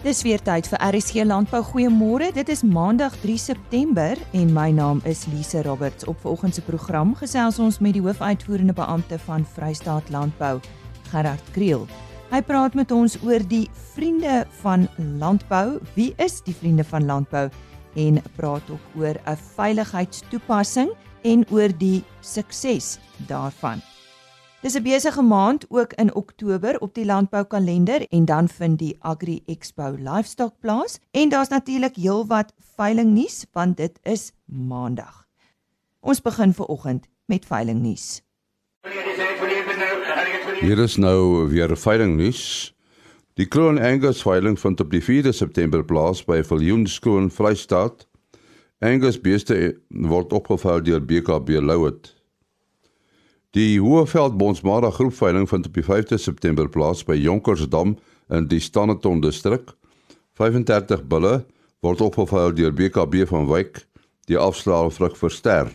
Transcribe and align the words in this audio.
Dis 0.00 0.22
weer 0.24 0.40
tyd 0.40 0.64
vir 0.64 0.80
RSG 0.80 1.26
Landbou. 1.28 1.58
Goeiemôre. 1.60 2.30
Dit 2.32 2.48
is 2.48 2.62
Maandag 2.64 3.12
3 3.20 3.34
September 3.36 4.16
en 4.32 4.48
my 4.56 4.70
naam 4.72 5.02
is 5.04 5.26
Lise 5.28 5.60
Roberts. 5.66 6.06
Op 6.08 6.16
vanoggend 6.22 6.56
se 6.56 6.62
program 6.64 7.12
gesels 7.18 7.58
ons 7.60 7.78
met 7.84 7.92
die 7.92 8.00
hoofuitvoerende 8.00 8.72
beampte 8.72 9.18
van 9.26 9.44
Vrystaat 9.44 10.08
Landbou, 10.08 10.54
Gerard 11.10 11.52
Kriel. 11.52 11.84
Hy 12.32 12.40
praat 12.48 12.78
met 12.80 12.96
ons 12.96 13.18
oor 13.20 13.44
die 13.44 13.66
Vriende 13.92 14.46
van 14.62 14.88
Landbou. 15.20 15.82
Wie 15.98 16.14
is 16.16 16.40
die 16.48 16.56
Vriende 16.56 16.88
van 16.88 17.04
Landbou? 17.04 17.50
En 18.00 18.22
praat 18.40 18.72
ook 18.72 18.96
oor 18.96 19.20
'n 19.28 19.36
veiligheidstoepassing 19.36 20.96
en 21.22 21.44
oor 21.52 21.68
die 21.76 22.04
sukses 22.20 22.96
daarvan. 23.28 23.84
Dis 24.60 24.74
'n 24.74 24.82
besige 24.82 25.22
maand 25.22 25.64
ook 25.68 25.92
in 25.92 26.14
Oktober 26.14 26.78
op 26.80 26.94
die 26.94 27.04
landboukalender 27.04 28.06
en 28.08 28.24
dan 28.24 28.48
vind 28.48 28.78
die 28.78 28.96
Agri 28.98 29.42
Expo 29.46 29.94
Livestock 29.98 30.54
plaas 30.60 30.98
en 31.10 31.28
daar's 31.28 31.48
natuurlik 31.48 31.96
heelwat 31.96 32.52
veilingnuus 32.76 33.46
want 33.52 33.76
dit 33.76 33.98
is 34.02 34.32
Maandag. 34.44 35.26
Ons 36.00 36.20
begin 36.20 36.52
ver 36.54 36.64
oggend 36.64 37.06
met 37.24 37.46
veilingnuus. 37.46 38.22
Hier 40.60 40.78
is 40.78 40.96
nou 40.96 41.48
weer 41.48 41.76
veilingnuus. 41.76 42.74
Die 43.34 43.46
Kroon 43.46 43.78
Angus 43.78 44.22
veiling 44.22 44.60
vind 44.60 44.80
op 44.80 44.90
die 44.90 45.02
4de 45.02 45.32
September 45.32 45.84
plaas 45.84 46.24
by 46.24 46.42
Viljoenskoon 46.42 47.30
Vrystaat. 47.30 48.08
Angus 48.78 49.20
beeste 49.20 49.80
word 49.88 50.32
opgevuil 50.32 50.82
deur 50.82 51.04
BKB 51.04 51.48
Louet. 51.48 52.19
Die 53.50 53.80
Hoëveld 53.82 54.36
Bonsmara 54.38 54.92
groepveiling 54.94 55.48
vind 55.50 55.66
op 55.66 55.74
die 55.74 55.82
5de 55.82 56.20
September 56.22 56.68
plaas 56.70 57.00
by 57.02 57.16
Jonkersdam 57.18 57.96
in 58.30 58.46
die 58.46 58.60
Standerton 58.62 59.18
distrik. 59.24 59.72
35 60.38 61.02
bulle 61.10 61.40
word 61.82 62.04
opgevuil 62.06 62.54
deur 62.54 62.70
BKB 62.70 63.26
van 63.26 63.48
Wyk, 63.50 63.82
die 64.30 64.38
afslaer 64.38 64.92
vrug 64.94 65.18
verster. 65.18 65.72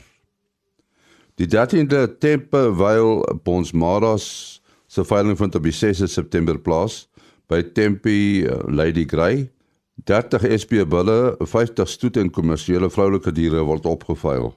Die 1.36 1.50
13de 1.52 2.16
Tempe 2.24 2.64
Weil 2.80 3.26
Bonsmara 3.44 4.16
se 4.18 5.04
veiling 5.04 5.36
vind 5.36 5.60
op 5.60 5.68
die 5.68 5.76
6de 5.76 6.08
September 6.08 6.56
plaas 6.56 7.10
by 7.52 7.60
Tempe 7.76 8.10
eh, 8.48 8.62
Lady 8.72 9.04
Grey. 9.04 9.50
30 10.08 10.48
SP 10.64 10.86
bulle, 10.88 11.36
50 11.44 11.92
stoet 11.92 12.24
en 12.24 12.32
kommersiële 12.32 12.88
vroulike 12.90 13.36
diere 13.36 13.68
word 13.68 13.84
opgevuil. 13.86 14.54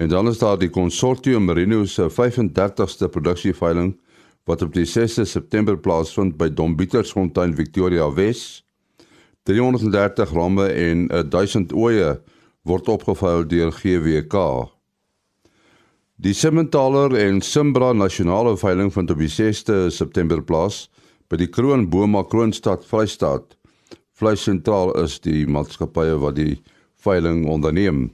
En 0.00 0.08
dan 0.08 0.28
is 0.28 0.38
daar 0.38 0.56
die 0.58 0.70
Consortium 0.70 1.44
Merino 1.44 1.84
se 1.84 2.06
35ste 2.08 3.08
produksieveiling 3.12 3.90
wat 4.48 4.62
op 4.62 4.72
die 4.72 4.86
6de 4.88 5.26
September 5.28 5.76
plaasvind 5.76 6.38
by 6.40 6.46
Dombietersfontein 6.48 7.52
Victoria 7.54 8.06
Wes. 8.16 8.62
330 9.44 10.30
ramme 10.32 10.70
en 10.72 11.02
1000 11.28 11.74
oeye 11.76 12.14
word 12.64 12.88
opgevuil 12.88 13.44
deur 13.48 13.72
GWK. 13.76 14.44
Die 16.16 16.32
Simmentaler 16.32 17.12
en 17.20 17.42
Simbra 17.44 17.92
nasionale 17.92 18.54
veiling 18.56 18.88
vind 18.92 19.12
op 19.12 19.20
die 19.20 19.28
6de 19.28 19.90
September 19.92 20.40
plaas 20.40 20.86
by 21.28 21.36
die 21.36 21.50
Kroonboma 21.52 22.24
Kroonstad 22.24 22.88
Vrystaat. 22.88 23.52
Vleis 24.16 24.48
sentraal 24.48 24.94
is 25.04 25.18
die 25.20 25.44
maatskappye 25.44 26.16
wat 26.24 26.40
die 26.40 26.56
veiling 27.04 27.44
onderneem 27.52 28.08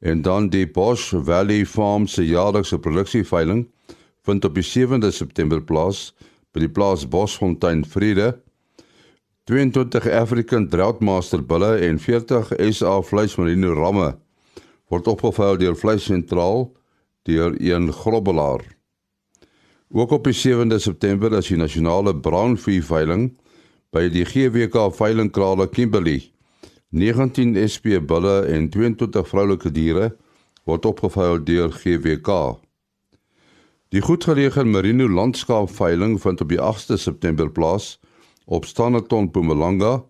en 0.00 0.22
dan 0.22 0.48
die 0.48 0.66
Bosch 0.66 1.12
Valley 1.12 1.66
Farm 1.66 2.06
se 2.06 2.26
jaarlikse 2.26 2.78
produksieveiling 2.78 3.66
vind 4.22 4.44
op 4.44 4.54
die 4.54 4.66
7de 4.66 5.10
September 5.14 5.62
plaas 5.62 6.12
by 6.52 6.62
die 6.66 6.72
plaas 6.72 7.06
Bosfontein 7.08 7.84
Vrede 7.86 8.32
22 9.48 10.10
African 10.12 10.68
Droughtmaster 10.68 11.40
bulle 11.40 11.78
en 11.86 11.98
40 11.98 12.52
SA 12.70 12.98
vleismerino 13.00 13.72
ramme 13.74 14.10
word 14.92 15.08
opgevuil 15.08 15.58
deur 15.60 15.76
Vleis 15.76 16.04
Sentraal 16.08 16.68
deur 17.28 17.56
een 17.60 17.92
grobbelaar. 17.92 18.62
Ook 19.88 20.10
op 20.16 20.24
die 20.28 20.36
7de 20.36 20.76
September 20.80 21.32
is 21.36 21.48
die 21.48 21.56
nasionale 21.60 22.14
braunvee 22.16 22.82
veiling 22.84 23.30
by 23.92 24.08
die 24.12 24.24
GWK 24.28 24.88
veilingkrale 24.96 25.68
Kimberley 25.72 26.28
19 26.90 27.68
SP 27.68 27.98
bulle 28.00 28.46
en 28.48 28.70
22 28.72 29.26
vroulike 29.28 29.68
diere 29.76 30.06
word 30.64 30.86
opgevuil 30.88 31.42
deur 31.44 31.68
GWK. 31.68 32.56
Die 33.92 34.00
goedgeleë 34.00 34.64
Merino 34.64 35.04
landskaap 35.04 35.68
veiling 35.68 36.16
vind 36.22 36.40
op 36.40 36.48
die 36.48 36.60
8ste 36.60 36.96
September 36.96 37.50
plaas 37.52 37.98
op 38.46 38.64
Standerton 38.64 39.28
Mpumalanga. 39.28 40.00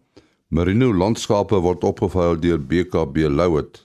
Merino 0.55 0.93
landskape 0.95 1.59
word 1.67 1.83
opgevuil 1.83 2.39
deur 2.39 2.63
BKB 2.63 3.27
Louet. 3.27 3.83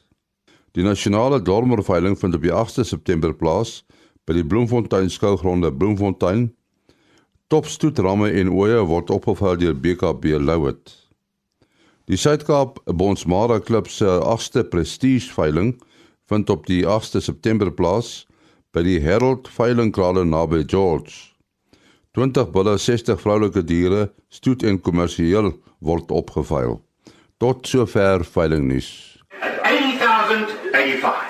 Die 0.77 0.85
nasionale 0.85 1.41
dormer 1.41 1.81
veiling 1.81 2.13
vind 2.17 2.37
op 2.37 2.45
die 2.45 2.53
8ste 2.53 2.85
September 2.85 3.33
plaas 3.33 3.81
by 4.29 4.37
die 4.37 4.45
Bloemfontein 4.45 5.09
skougronde 5.09 5.73
Bloemfontein. 5.73 6.51
Topstoetramme 7.49 8.29
en 8.37 8.53
oeye 8.53 8.85
word 8.85 9.09
opgevuil 9.09 9.57
deur 9.65 9.73
BKB 9.73 10.37
Louet. 10.37 11.02
Die 12.11 12.17
Suid-Kaap 12.19 12.81
Bonsmara 12.83 13.61
Klub 13.63 13.87
se 13.87 14.03
8ste 14.03 14.65
prestige 14.67 15.31
veiling 15.31 15.69
vind 16.27 16.49
op 16.51 16.65
die 16.67 16.81
8ste 16.83 17.21
September 17.23 17.69
plaas 17.71 18.25
by 18.75 18.81
die 18.83 18.97
Herald 18.99 19.47
Veilingkrale 19.47 20.25
naby 20.27 20.65
George. 20.67 21.31
20 22.11 22.49
bulle, 22.51 22.73
60 22.75 23.21
vroulike 23.23 23.63
diere, 23.63 24.09
stoet 24.27 24.65
en 24.67 24.81
kommersieel 24.83 25.53
word 25.79 26.11
opgeveil. 26.11 26.81
Tot 27.39 27.71
sover 27.71 28.27
veilingnuus. 28.27 28.89
8085. 29.63 31.23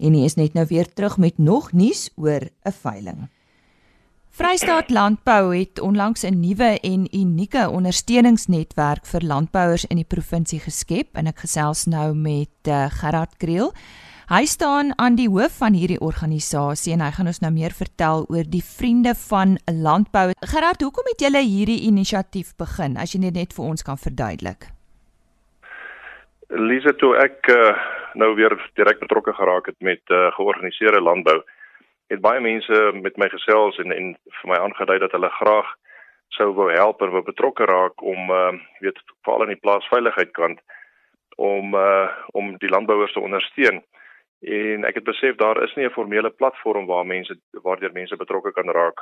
En 0.00 0.16
hier 0.16 0.24
is 0.24 0.38
net 0.40 0.56
nou 0.56 0.64
weer 0.72 0.88
terug 0.88 1.18
met 1.20 1.36
nog 1.36 1.74
nuus 1.76 2.08
oor 2.16 2.48
'n 2.48 2.72
veiling. 2.72 3.28
Vrystaat 4.30 4.90
Landbou 4.90 5.56
het 5.58 5.80
onlangs 5.80 6.22
'n 6.22 6.40
nuwe 6.40 6.78
en 6.80 7.02
unieke 7.22 7.68
ondersteuningsnetwerk 7.68 9.06
vir 9.06 9.20
landbouers 9.20 9.84
in 9.84 9.96
die 9.96 10.06
provinsie 10.14 10.60
geskep 10.60 11.08
en 11.16 11.26
ek 11.26 11.38
gesels 11.38 11.84
nou 11.86 12.14
met 12.14 12.54
uh, 12.68 12.86
Gerard 12.90 13.36
Kriel. 13.36 13.72
Hy 14.28 14.44
staan 14.44 14.92
aan 14.98 15.14
die 15.14 15.28
hoof 15.28 15.58
van 15.58 15.72
hierdie 15.72 16.00
organisasie 16.00 16.92
en 16.92 17.00
hy 17.00 17.10
gaan 17.10 17.26
ons 17.26 17.40
nou 17.40 17.52
meer 17.52 17.74
vertel 17.74 18.24
oor 18.28 18.46
die 18.46 18.62
Vriende 18.62 19.14
van 19.14 19.58
Landbou. 19.66 20.30
Gerard, 20.40 20.80
hoekom 20.80 21.04
het 21.10 21.20
julle 21.20 21.42
hierdie 21.42 21.80
inisiatief 21.90 22.54
begin 22.56 22.96
as 22.96 23.12
jy 23.12 23.20
net 23.20 23.52
vir 23.52 23.64
ons 23.64 23.82
kan 23.82 23.98
verduidelik? 23.98 24.70
Lise, 26.48 26.94
toe 26.96 27.16
ek 27.18 27.50
uh, 27.50 27.74
nou 28.14 28.34
weer 28.34 28.54
direk 28.78 29.00
betrokke 29.00 29.32
geraak 29.32 29.66
het 29.66 29.80
met 29.80 30.02
uh, 30.10 30.30
georganiseerde 30.38 31.00
landbou, 31.00 31.42
het 32.10 32.20
baie 32.20 32.40
mense 32.42 32.90
met 32.94 33.16
my 33.16 33.28
gesels 33.30 33.78
en 33.78 33.92
en 33.94 34.10
vir 34.40 34.50
my 34.50 34.58
aangedui 34.58 34.98
dat 34.98 35.12
hulle 35.14 35.30
graag 35.38 35.68
sou 36.34 36.50
wou 36.54 36.70
help 36.72 37.02
en 37.02 37.12
wou 37.14 37.22
betrokke 37.26 37.66
raak 37.70 38.02
om 38.02 38.30
uh 38.34 38.52
weet 38.82 38.98
veral 39.22 39.46
in 39.46 39.54
die 39.54 39.62
plaasveiligheid 39.64 40.32
kant 40.38 40.60
om 41.36 41.74
uh 41.74 42.08
om 42.40 42.56
die 42.58 42.72
landbouers 42.74 43.12
te 43.12 43.22
ondersteun. 43.22 43.82
En 44.40 44.84
ek 44.88 45.00
het 45.00 45.04
besef 45.04 45.36
daar 45.36 45.62
is 45.62 45.74
nie 45.74 45.86
'n 45.86 45.96
formele 45.98 46.30
platform 46.30 46.86
waar 46.86 47.06
mense 47.06 47.38
waardeur 47.62 47.92
mense 47.92 48.16
betrokke 48.16 48.52
kan 48.52 48.70
raak 48.70 49.00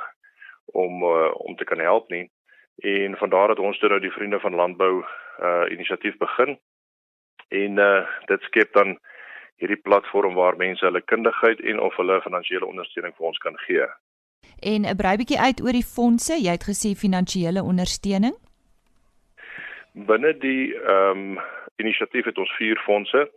om 0.65 1.03
uh 1.03 1.31
om 1.33 1.55
te 1.55 1.65
kan 1.65 1.79
help 1.79 2.09
nie. 2.09 2.29
En 2.79 3.17
van 3.17 3.29
daar 3.29 3.49
het 3.49 3.59
ons 3.59 3.79
toe 3.79 3.89
nou 3.89 3.99
die 3.99 4.17
vriende 4.17 4.39
van 4.39 4.55
landbou 4.55 5.03
uh 5.39 5.65
inisiatief 5.69 6.17
begin. 6.17 6.59
En 7.47 7.77
uh 7.77 8.07
dit 8.25 8.41
skep 8.41 8.73
dan 8.73 8.99
hierdie 9.59 9.81
platform 9.83 10.33
waar 10.33 10.57
mense 10.57 10.85
hulle 10.85 11.01
kundigheid 11.01 11.59
en 11.61 11.79
of 11.79 11.95
hulle 11.99 12.21
finansiële 12.21 12.65
ondersteuning 12.65 13.15
vir 13.17 13.25
ons 13.31 13.37
kan 13.37 13.57
gee. 13.67 13.87
En 14.59 14.81
'n 14.85 14.95
brei 14.95 15.17
bietjie 15.17 15.39
uit 15.39 15.61
oor 15.61 15.75
die 15.75 15.91
fondse. 15.95 16.33
Jy 16.33 16.51
het 16.51 16.69
gesê 16.71 16.95
finansiële 16.95 17.63
ondersteuning. 17.63 18.35
Binne 19.93 20.37
die 20.37 20.75
ehm 20.75 21.37
um, 21.37 21.39
inisiatief 21.75 22.25
het 22.25 22.37
ons 22.37 22.55
vier 22.57 22.77
fondse 22.85 23.29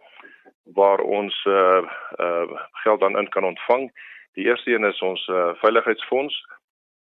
waar 0.65 1.01
ons 1.01 1.45
uh 1.45 1.83
uh 2.19 2.47
geld 2.73 3.01
dan 3.01 3.19
in 3.19 3.29
kan 3.29 3.45
ontvang. 3.45 3.93
Die 4.33 4.45
eerste 4.45 4.71
een 4.71 4.85
is 4.85 5.03
ons 5.03 5.29
uh 5.29 5.55
veiligheidsfonds 5.55 6.47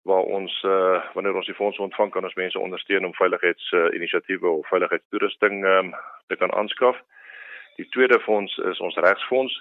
waar 0.01 0.23
ons 0.23 0.63
uh 0.63 1.03
wanneer 1.13 1.35
ons 1.35 1.45
die 1.45 1.55
fonds 1.55 1.77
ontvang 1.77 2.11
kan 2.11 2.23
ons 2.23 2.33
mense 2.33 2.59
ondersteun 2.59 3.05
om 3.05 3.13
veiligheidsinisiatiewe 3.13 4.47
uh, 4.47 4.57
of 4.57 4.67
veiligheidstoerusting 4.67 5.65
ehm 5.65 5.85
um, 5.85 5.93
te 6.27 6.35
kan 6.35 6.53
aanskaf. 6.53 6.97
Die 7.81 7.89
tweede 7.89 8.19
fonds 8.19 8.57
is 8.57 8.79
ons 8.79 8.97
regsfonds. 9.01 9.53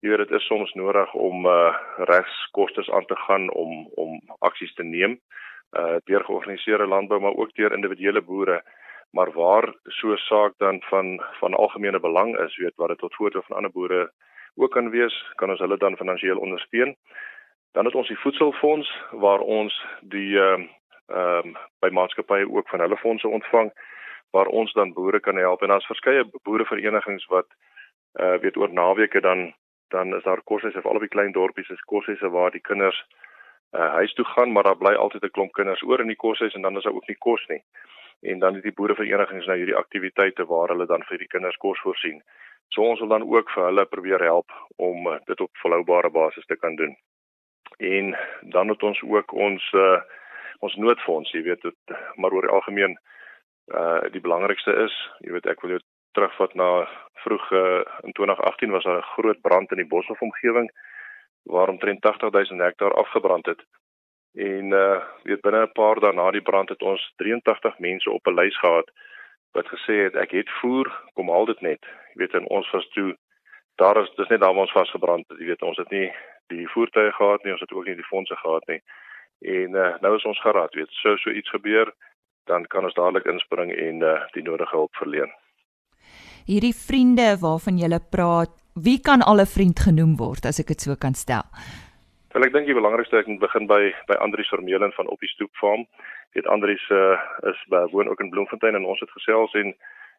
Jy 0.00 0.08
weet 0.08 0.22
dit 0.24 0.30
is 0.38 0.46
soms 0.48 0.70
nodig 0.80 1.10
om 1.12 1.44
uh 1.44 1.74
regskostes 2.08 2.88
aan 2.90 3.04
te 3.04 3.16
gaan 3.26 3.50
om 3.52 3.72
om 4.00 4.14
aksies 4.48 4.72
te 4.78 4.84
neem 4.84 5.18
uh 5.80 5.98
deur 6.08 6.24
georganiseerde 6.24 6.86
landbou 6.88 7.18
maar 7.20 7.36
ook 7.36 7.52
deur 7.58 7.74
individuele 7.76 8.22
boere. 8.22 8.62
Maar 9.12 9.32
waar 9.32 9.66
so 9.98 10.12
'n 10.12 10.24
saak 10.28 10.54
dan 10.56 10.80
van 10.88 11.20
van 11.40 11.54
algemene 11.54 12.00
belang 12.00 12.38
is, 12.46 12.56
weet 12.56 12.76
wat 12.76 12.88
dit 12.88 12.98
tot 12.98 13.14
voordeel 13.14 13.44
van 13.46 13.56
ander 13.56 13.72
boere 13.72 14.10
ook 14.54 14.72
kan 14.72 14.90
wees, 14.90 15.16
kan 15.34 15.50
ons 15.50 15.60
hulle 15.60 15.76
dan 15.76 15.96
finansiëel 15.96 16.38
ondersteun. 16.38 16.96
Dan 17.72 17.84
het 17.84 17.94
ons 17.94 18.08
die 18.08 18.22
voedselfonds 18.24 18.88
waar 19.10 19.40
ons 19.40 19.84
die 20.00 20.32
uh 20.36 20.64
ehm 21.06 21.46
um, 21.46 21.56
by 21.80 21.88
maatskappye 21.88 22.48
ook 22.50 22.68
van 22.68 22.80
hulle 22.80 22.96
fondse 22.96 23.28
ontvang 23.28 23.70
waar 24.30 24.46
ons 24.46 24.72
dan 24.72 24.92
boere 24.92 25.20
kan 25.20 25.36
help. 25.36 25.62
En 25.62 25.68
daar's 25.68 25.86
verskeie 25.86 26.24
boereverenigings 26.42 27.26
wat 27.26 27.46
uh 28.20 28.36
weet 28.40 28.56
oor 28.56 28.72
naweke 28.72 29.20
dan 29.20 29.54
dan 29.88 30.16
is 30.16 30.22
daar 30.22 30.42
kursusse 30.44 30.80
vir 30.82 30.92
al 30.92 30.98
die 30.98 31.12
klein 31.12 31.32
dorpies 31.32 31.68
is 31.70 31.88
kursusse 31.90 32.28
waar 32.30 32.50
die 32.50 32.64
kinders 32.68 32.98
uh 33.76 33.90
huis 33.98 34.14
toe 34.14 34.24
gaan 34.24 34.52
maar 34.52 34.62
daar 34.62 34.80
bly 34.82 34.94
altyd 34.94 35.24
'n 35.24 35.30
klomp 35.36 35.52
kinders 35.52 35.82
oor 35.82 36.00
in 36.00 36.12
die 36.12 36.22
koshuis 36.24 36.54
en 36.54 36.62
dan 36.62 36.76
is 36.76 36.82
daar 36.82 36.96
ook 36.96 37.08
nie 37.08 37.18
kos 37.18 37.46
nie. 37.48 37.62
En 38.22 38.38
dan 38.38 38.56
is 38.56 38.62
die 38.62 38.72
boereverenigings 38.72 39.46
nou 39.46 39.56
hierdie 39.56 39.76
aktiwiteite 39.76 40.46
waar 40.46 40.68
hulle 40.68 40.86
dan 40.86 41.02
vir 41.04 41.18
die 41.18 41.32
kinders 41.34 41.56
kos 41.56 41.80
voorsien. 41.80 42.22
So 42.68 42.82
ons 42.82 43.00
wil 43.00 43.08
dan 43.08 43.22
ook 43.22 43.50
vir 43.50 43.64
hulle 43.64 43.86
probeer 43.86 44.22
help 44.22 44.52
om 44.76 45.06
uh, 45.06 45.18
dit 45.24 45.40
op 45.40 45.50
volhoubare 45.62 46.10
basis 46.10 46.46
te 46.46 46.56
kan 46.56 46.76
doen. 46.76 46.96
En 47.78 48.16
dan 48.40 48.68
het 48.68 48.82
ons 48.82 49.02
ook 49.02 49.32
ons 49.32 49.72
uh 49.72 50.00
ons 50.58 50.74
noodfonds 50.74 51.30
jy 51.32 51.42
weet 51.42 51.62
dit 51.62 51.96
maar 52.14 52.32
oor 52.32 52.42
die 52.42 52.56
algemeen 52.58 52.90
uh 52.90 53.15
die 54.12 54.20
belangrikste 54.20 54.72
is, 54.84 54.94
jy 55.26 55.32
weet 55.32 55.46
ek 55.46 55.60
wil 55.60 55.70
jou 55.70 55.80
terugvat 56.14 56.54
na 56.54 56.86
vroeg 57.24 57.50
uh, 57.52 57.82
in 58.06 58.12
2018 58.12 58.70
was 58.70 58.84
daar 58.84 58.98
'n 58.98 59.12
groot 59.14 59.40
brand 59.40 59.70
in 59.70 59.76
die 59.82 59.90
Boshoff 59.92 60.22
omgewing 60.22 60.70
waar 61.42 61.68
omtrent 61.68 62.06
80000 62.06 62.60
hektaar 62.60 62.94
afgebrand 62.94 63.46
het. 63.46 63.62
En 64.34 64.72
uh 64.72 65.02
weet 65.22 65.40
binne 65.40 65.62
'n 65.66 65.72
paar 65.72 66.00
dae 66.00 66.12
na 66.12 66.30
die 66.30 66.46
brand 66.48 66.68
het 66.68 66.82
ons 66.82 67.12
83 67.16 67.78
mense 67.78 68.10
op 68.10 68.26
'n 68.26 68.34
lys 68.34 68.58
gehad 68.58 68.90
wat 69.52 69.68
gesê 69.74 69.94
het 70.06 70.14
ek 70.14 70.30
het 70.30 70.50
voer, 70.60 70.86
kom 71.14 71.30
haal 71.30 71.44
dit 71.44 71.60
net. 71.60 71.82
Jy 72.12 72.16
weet 72.20 72.34
en 72.34 72.48
ons 72.48 72.70
was 72.70 72.88
toe 72.88 73.16
daar 73.76 74.02
is 74.02 74.14
dis 74.14 74.28
net 74.28 74.40
daar 74.40 74.52
waar 74.54 74.66
ons 74.66 74.72
vasgebrand 74.72 75.28
het. 75.28 75.38
Jy 75.38 75.46
weet 75.46 75.62
ons 75.62 75.76
het 75.76 75.90
nie 75.90 76.12
die 76.46 76.68
voertuie 76.68 77.12
gehad 77.12 77.42
nie, 77.44 77.52
ons 77.52 77.60
het 77.60 77.72
ook 77.72 77.86
nie 77.86 77.94
die 77.94 78.12
fondse 78.12 78.36
gehad 78.36 78.66
nie. 78.66 78.80
En 79.40 79.70
uh 79.74 79.94
nou 80.00 80.16
is 80.16 80.24
ons 80.24 80.40
geraad, 80.40 80.74
weet, 80.74 80.90
so 80.90 81.16
so 81.16 81.30
iets 81.30 81.50
gebeur 81.50 81.92
dan 82.46 82.66
kan 82.72 82.84
ons 82.84 82.94
dadelik 82.94 83.26
inspring 83.30 83.72
en 83.72 84.02
uh, 84.02 84.20
die 84.34 84.42
nodige 84.42 84.76
hulp 84.76 84.94
verleen. 85.00 85.32
Hierdie 86.46 86.74
vriende 86.74 87.34
waarvan 87.42 87.78
jy 87.78 87.98
praat, 88.10 88.52
wie 88.74 89.00
kan 89.00 89.22
al 89.22 89.40
'n 89.40 89.46
vriend 89.46 89.78
genoem 89.80 90.16
word 90.16 90.46
as 90.46 90.60
ek 90.60 90.68
dit 90.68 90.80
so 90.80 90.94
kan 90.94 91.14
stel? 91.14 91.42
Wel 92.32 92.44
ek 92.44 92.52
dink 92.52 92.66
die 92.66 92.76
belangrikste 92.76 93.16
ek 93.16 93.26
moet 93.26 93.40
begin 93.40 93.66
by 93.66 93.94
by 94.06 94.16
Andrius 94.20 94.52
Vermeulen 94.52 94.92
van 94.92 95.08
op 95.08 95.20
die 95.20 95.28
stoep 95.28 95.54
farm. 95.56 95.86
Weet 96.34 96.46
Andrius 96.46 96.84
uh, 96.90 97.16
is 97.50 97.60
by 97.72 97.86
woon 97.92 98.08
ook 98.08 98.20
in 98.20 98.30
Bloemfontein 98.30 98.74
en 98.74 98.84
ons 98.84 99.00
het 99.00 99.10
gesels 99.10 99.54
en 99.54 99.74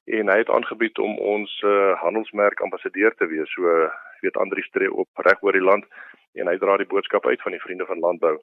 en 0.07 0.29
hy 0.31 0.37
het 0.37 0.49
aangebied 0.49 0.97
om 0.97 1.17
ons 1.19 1.51
uh, 1.65 1.93
handelsmerk 2.01 2.61
ambassadeur 2.61 3.13
te 3.15 3.27
wees. 3.27 3.51
So 3.53 3.61
weet 4.21 4.37
Andrius 4.37 4.69
tree 4.71 4.91
op 4.91 5.07
reg 5.27 5.43
oor 5.43 5.53
die 5.53 5.63
land 5.63 5.85
en 6.33 6.47
hy 6.47 6.57
dra 6.57 6.77
die 6.77 6.89
boodskap 6.89 7.25
uit 7.25 7.41
van 7.41 7.51
die 7.51 7.61
vriende 7.61 7.85
van 7.85 7.99
landbou. 7.99 8.37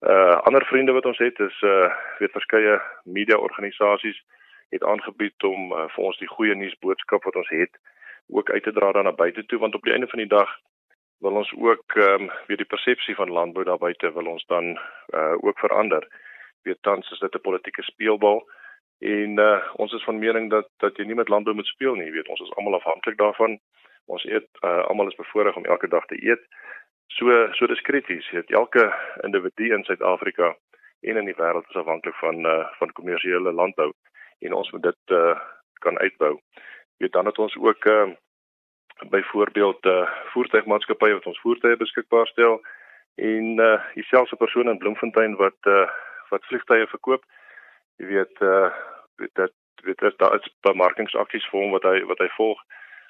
Uh 0.00 0.36
ander 0.44 0.64
vriende 0.66 0.92
wat 0.92 1.06
ons 1.06 1.18
het 1.18 1.38
is 1.40 1.62
uh 1.62 1.90
weet 2.18 2.32
verskeie 2.32 2.80
media 3.04 3.36
organisasies 3.36 4.18
het 4.68 4.84
aangebied 4.84 5.42
om 5.42 5.72
uh, 5.72 5.86
vir 5.94 6.04
ons 6.04 6.18
die 6.18 6.28
goeie 6.28 6.54
nuus 6.54 6.78
boodskap 6.78 7.24
wat 7.24 7.36
ons 7.36 7.48
het 7.48 7.78
ook 8.28 8.50
uit 8.50 8.62
te 8.62 8.72
dra 8.72 8.92
dan 8.92 9.04
na 9.04 9.12
buite 9.12 9.46
toe 9.46 9.58
want 9.58 9.74
op 9.74 9.82
die 9.82 9.92
einde 9.92 10.08
van 10.12 10.18
die 10.18 10.28
dag 10.28 10.50
wil 11.18 11.38
ons 11.40 11.52
ook 11.56 11.96
ehm 11.96 12.22
um, 12.22 12.30
weer 12.46 12.56
die 12.56 12.72
persepsie 12.72 13.14
van 13.14 13.30
landbou 13.30 13.64
daar 13.64 13.78
buite 13.78 14.12
wil 14.12 14.26
ons 14.26 14.44
dan 14.46 14.78
uh 15.14 15.36
ook 15.40 15.58
verander. 15.58 16.08
Weet 16.62 16.82
tans 16.82 17.10
is 17.10 17.18
dit 17.18 17.34
'n 17.34 17.40
politieke 17.40 17.82
speelbal 17.82 18.44
en 18.98 19.38
uh 19.38 19.60
ons 19.74 19.92
is 19.92 20.04
van 20.04 20.18
mening 20.18 20.50
dat 20.50 20.68
dat 20.76 20.96
jy 20.96 21.04
nie 21.04 21.14
met 21.14 21.28
landbou 21.28 21.54
moet 21.54 21.66
speel 21.66 21.94
nie. 21.94 22.10
Weet 22.10 22.28
ons 22.28 22.40
is 22.40 22.54
almal 22.54 22.74
afhanklik 22.74 23.16
daarvan. 23.16 23.58
Ons 24.04 24.24
eet 24.24 24.48
uh 24.60 24.84
almal 24.84 25.08
is 25.08 25.22
bevoorreg 25.22 25.56
om 25.56 25.64
elke 25.64 25.88
dag 25.88 26.06
te 26.06 26.22
eet. 26.28 26.42
So 27.06 27.52
so 27.52 27.66
dis 27.66 27.80
krities. 27.80 28.28
Het 28.30 28.50
elke 28.50 28.94
individu 29.22 29.74
in 29.74 29.84
Suid-Afrika 29.84 30.56
en 31.00 31.16
in 31.16 31.24
die 31.24 31.36
wêreld 31.38 31.68
is 31.68 31.76
afhanklik 31.76 32.14
van 32.14 32.46
uh, 32.46 32.66
van 32.78 32.92
kommersiële 32.92 33.52
landbou 33.52 33.92
en 34.38 34.52
ons 34.52 34.70
moet 34.70 34.82
dit 34.82 35.14
uh, 35.16 35.38
kan 35.72 35.98
uitbou. 35.98 36.38
Weet 36.96 37.12
dan 37.12 37.26
het 37.26 37.38
ons 37.38 37.56
ook 37.56 37.84
uh, 37.84 38.08
byvoorbeeld 39.10 39.84
uh, 39.86 40.08
voertuigmaatskappye 40.32 41.12
wat 41.12 41.26
ons 41.26 41.40
voertuie 41.40 41.76
beskikbaar 41.76 42.26
stel 42.26 42.60
en 43.14 43.58
uh, 43.58 43.80
dieselfde 43.94 44.36
persoon 44.36 44.68
in 44.68 44.78
Bloemfontein 44.78 45.36
wat 45.36 45.58
uh, 45.62 45.88
wat 46.28 46.44
vliegtye 46.44 46.86
verkoop. 46.86 47.24
Jy 47.96 48.06
weet 48.06 48.40
uh, 48.40 48.72
dat 49.32 49.52
weet 49.84 49.98
dat 49.98 50.18
daar 50.18 50.34
is 50.34 50.54
bemarkingsaksies 50.60 51.48
vir 51.50 51.60
hom 51.60 51.70
wat 51.70 51.84
hy 51.88 52.02
wat 52.10 52.18
hy 52.18 52.28
volg 52.36 52.60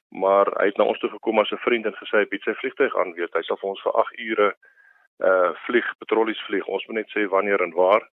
maar 0.09 0.47
hy 0.61 0.71
het 0.71 0.79
na 0.79 0.85
ons 0.85 0.99
toe 0.99 1.11
gekom 1.11 1.39
as 1.39 1.51
'n 1.53 1.65
vriend 1.67 1.87
en 1.87 1.97
gesê 1.99 2.19
hy 2.19 2.27
bied 2.31 2.43
sy 2.43 2.55
vliegtuig 2.55 2.97
aan 2.97 3.13
weet 3.13 3.35
hy 3.35 3.43
sal 3.43 3.57
vir 3.57 3.71
ons 3.71 3.83
vir 3.83 3.93
8 3.93 4.19
ure 4.19 4.55
uh 5.19 5.51
vlieg 5.67 5.87
patrollies 5.99 6.43
vlieg. 6.47 6.67
Ons 6.67 6.87
moet 6.87 6.97
net 6.97 7.11
sê 7.11 7.29
wanneer 7.29 7.63
en 7.63 7.73
waar. 7.73 8.09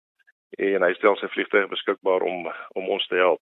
En 0.57 0.83
hy 0.83 0.93
stel 0.93 1.15
sy 1.17 1.27
vliegtuig 1.27 1.69
beskikbaar 1.69 2.21
om 2.21 2.51
om 2.73 2.89
ons 2.89 3.07
te 3.07 3.15
help. 3.15 3.41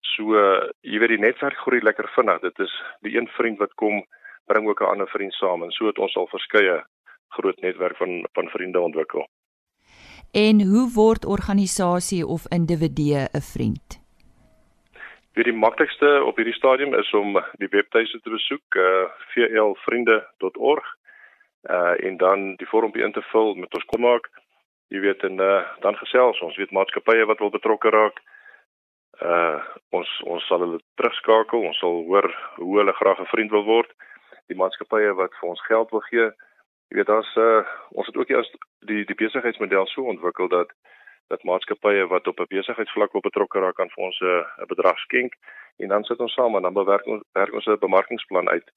So 0.00 0.34
uh, 0.34 0.70
jy 0.82 0.98
weet 0.98 1.08
die 1.08 1.26
netwerk 1.26 1.56
groei 1.56 1.80
lekker 1.82 2.08
vinnig. 2.14 2.40
Dit 2.40 2.58
is 2.58 2.72
die 3.00 3.16
een 3.16 3.28
vriend 3.28 3.58
wat 3.58 3.74
kom 3.74 4.04
bring 4.46 4.68
ook 4.68 4.80
'n 4.80 4.92
ander 4.92 5.08
vriend 5.08 5.34
saam 5.34 5.62
en 5.62 5.70
so 5.70 5.86
het 5.86 5.98
ons 5.98 6.16
al 6.16 6.26
verskeie 6.26 6.84
groot 7.28 7.60
netwerk 7.60 7.96
van 7.96 8.26
van 8.32 8.48
vriende 8.48 8.80
ontwikkel. 8.80 9.28
En 10.32 10.62
hoe 10.62 10.90
word 10.94 11.24
organisasie 11.24 12.26
of 12.26 12.48
individue 12.48 13.28
'n 13.32 13.40
vriend 13.40 13.97
Vir 15.38 15.46
die 15.46 15.54
maklikste 15.54 16.08
op 16.26 16.40
hierdie 16.40 16.56
stadium 16.56 16.96
is 16.98 17.10
om 17.14 17.36
die 17.62 17.68
webtuiste 17.70 18.18
te 18.24 18.30
besoek, 18.32 18.74
uh, 18.74 19.04
vlvriende.org. 19.30 20.88
Uh 21.70 21.94
en 22.06 22.16
dan 22.18 22.56
die 22.58 22.66
vormpie 22.66 23.04
in 23.06 23.14
te 23.14 23.22
vul 23.30 23.54
met 23.54 23.74
ons 23.74 23.86
kontak. 23.92 24.26
Jy 24.90 25.04
weet 25.04 25.22
en 25.28 25.38
uh 25.38 25.60
dan 25.84 25.94
gesels 26.00 26.40
ons, 26.42 26.58
weet 26.58 26.74
maatskappye 26.74 27.28
wat 27.30 27.38
wil 27.38 27.54
betrokke 27.54 27.94
raak. 27.94 28.18
Uh 29.22 29.62
ons 29.94 30.10
ons 30.26 30.46
sal 30.50 30.64
hulle 30.66 30.82
terugskakel. 30.98 31.62
Ons 31.70 31.78
sal 31.84 32.02
hoor 32.10 32.26
hoe 32.56 32.78
hulle 32.80 32.98
graag 32.98 33.22
'n 33.22 33.30
vriend 33.30 33.54
wil 33.54 33.66
word. 33.70 33.94
Die 34.50 34.58
maatskappye 34.58 35.14
wat 35.22 35.38
vir 35.38 35.48
ons 35.54 35.66
geld 35.70 35.94
wil 35.94 36.02
gee. 36.10 36.26
Jy 36.90 36.98
weet 36.98 37.10
daar's 37.14 37.36
uh 37.36 37.62
ons 37.94 38.10
het 38.10 38.16
ook 38.16 38.26
die 38.26 38.42
die, 38.90 39.04
die 39.04 39.20
besigheidsmodel 39.22 39.86
so 39.86 40.02
ontwikkel 40.02 40.48
dat 40.48 40.74
dat 41.28 41.42
maatskappye 41.42 42.06
wat 42.06 42.26
op 42.26 42.40
'n 42.40 42.52
besigheidsvlak 42.54 43.12
wil 43.12 43.20
betrokke 43.20 43.60
raak 43.60 43.80
aan 43.80 43.94
vir 43.94 44.04
ons 44.04 44.20
'n 44.20 44.66
bedrag 44.66 44.98
skenk 44.98 45.32
en 45.78 45.88
dan 45.88 46.04
sit 46.04 46.18
ons 46.18 46.32
saam 46.32 46.56
en 46.56 46.62
dan 46.62 46.72
bewerk 46.72 47.06
ons 47.06 47.22
werk 47.32 47.52
ons 47.52 47.66
'n 47.66 47.78
bemarkingsplan 47.78 48.48
uit 48.48 48.68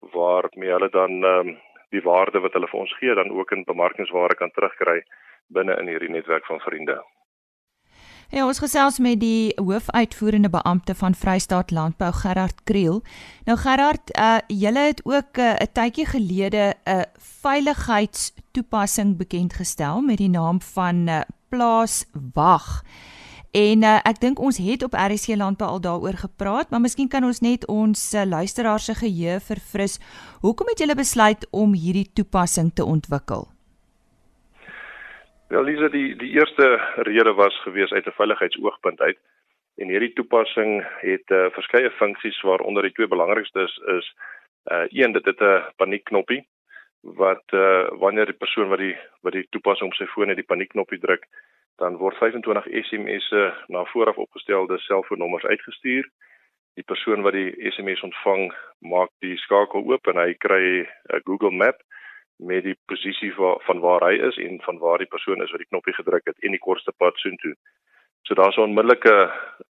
waarmee 0.00 0.70
hulle 0.70 0.88
dan 0.88 1.24
um, 1.24 1.58
die 1.90 2.02
waarde 2.02 2.40
wat 2.40 2.52
hulle 2.52 2.68
vir 2.68 2.80
ons 2.80 2.96
gee 2.98 3.14
dan 3.14 3.30
ook 3.30 3.50
in 3.50 3.64
bemarkingsware 3.64 4.34
kan 4.34 4.50
terugkry 4.50 5.02
binne 5.46 5.76
in 5.80 5.86
hierdie 5.86 6.10
netwerk 6.10 6.46
van 6.46 6.60
vriende. 6.60 7.04
Ja, 8.34 8.42
ons 8.46 8.58
gesels 8.58 8.98
met 8.98 9.20
die 9.22 9.52
hoofuitvoerende 9.54 10.50
beampte 10.50 10.94
van 10.98 11.14
Vrystaat 11.14 11.70
Landbou 11.70 12.10
Gerard 12.12 12.64
Kriel. 12.66 13.02
Nou 13.46 13.54
Gerard, 13.58 14.10
uh 14.18 14.38
julle 14.48 14.82
het 14.90 15.00
ook 15.04 15.38
'n 15.38 15.40
uh, 15.40 15.66
tydjie 15.72 16.06
gelede 16.06 16.74
'n 16.74 16.90
uh, 16.90 17.02
veiligheidstoepassing 17.42 19.16
bekend 19.16 19.52
gestel 19.54 20.00
met 20.00 20.18
die 20.18 20.28
naam 20.28 20.60
van 20.60 21.08
uh, 21.08 21.20
plaaswag. 21.50 22.82
En 23.56 23.84
uh, 23.88 23.98
ek 24.04 24.18
dink 24.20 24.40
ons 24.42 24.58
het 24.60 24.82
op 24.84 24.96
RC 24.98 25.36
landbou 25.40 25.68
al 25.70 25.80
daaroor 25.80 26.18
gepraat, 26.20 26.70
maar 26.70 26.82
miskien 26.84 27.08
kan 27.08 27.24
ons 27.24 27.40
net 27.40 27.66
ons 27.72 28.00
uh, 28.14 28.24
luisteraars 28.28 28.88
se 28.90 28.94
geheue 28.98 29.38
verfris. 29.40 29.96
Hoekom 30.44 30.68
het 30.72 30.82
julle 30.82 30.96
besluit 30.98 31.46
om 31.50 31.72
hierdie 31.72 32.08
toepassing 32.12 32.72
te 32.74 32.84
ontwikkel? 32.84 33.46
Wel, 35.48 35.64
Lisa, 35.64 35.88
die 35.88 36.16
die 36.18 36.34
eerste 36.34 36.66
rede 37.06 37.32
was 37.38 37.56
gewees 37.62 37.92
uit 37.92 38.06
'n 38.06 38.18
veiligheidsoogpunt 38.18 39.00
uit. 39.00 39.18
En 39.76 39.88
hierdie 39.88 40.12
toepassing 40.12 40.82
het 41.00 41.30
uh, 41.30 41.46
verskeie 41.52 41.90
funksies 41.90 42.40
waaronder 42.40 42.82
die 42.82 42.92
twee 42.92 43.08
belangrikstes 43.08 43.70
is, 43.70 43.96
is 43.98 44.14
uh 44.72 44.86
een 44.90 45.12
dit 45.12 45.24
het 45.24 45.40
'n 45.40 45.64
paniekknoppie 45.76 46.46
wat 47.14 47.42
uh 47.52 47.88
wanneer 47.98 48.26
die 48.26 48.40
persoon 48.42 48.68
wat 48.68 48.78
die 48.78 48.96
wat 49.20 49.32
die 49.32 49.46
toepassing 49.50 49.90
op 49.90 49.94
sy 49.98 50.06
foon 50.10 50.28
het 50.28 50.38
die 50.40 50.50
paniekknopie 50.50 50.98
druk, 50.98 51.26
dan 51.78 51.98
word 52.00 52.18
25 52.18 52.66
SMS'e 52.88 53.42
na 53.68 53.84
vooraf 53.92 54.18
opgestelde 54.18 54.78
selfoonnommers 54.78 55.44
uitgestuur. 55.44 56.08
Die 56.76 56.84
persoon 56.84 57.22
wat 57.22 57.32
die 57.32 57.54
SMS 57.70 58.02
ontvang, 58.02 58.50
maak 58.78 59.10
die 59.24 59.36
skakel 59.44 59.86
oop 59.86 60.10
en 60.10 60.18
hy 60.20 60.34
kry 60.34 60.64
'n 60.82 61.22
Google 61.24 61.50
Map 61.50 61.78
met 62.38 62.64
die 62.64 62.76
posisie 62.86 63.32
van 63.34 63.60
van 63.66 63.80
waar 63.80 64.02
hy 64.08 64.18
is 64.28 64.36
en 64.36 64.60
van 64.60 64.78
waar 64.78 64.98
die 64.98 65.12
persoon 65.14 65.42
is 65.42 65.50
wat 65.50 65.62
die 65.62 65.70
knoppie 65.70 65.94
gedruk 65.94 66.26
het 66.26 66.38
en 66.42 66.50
die 66.50 66.64
kortste 66.66 66.92
pad 66.96 67.16
soontoe. 67.16 67.54
So 68.26 68.34
daar's 68.34 68.56
'n 68.56 68.68
onmiddellike 68.68 69.16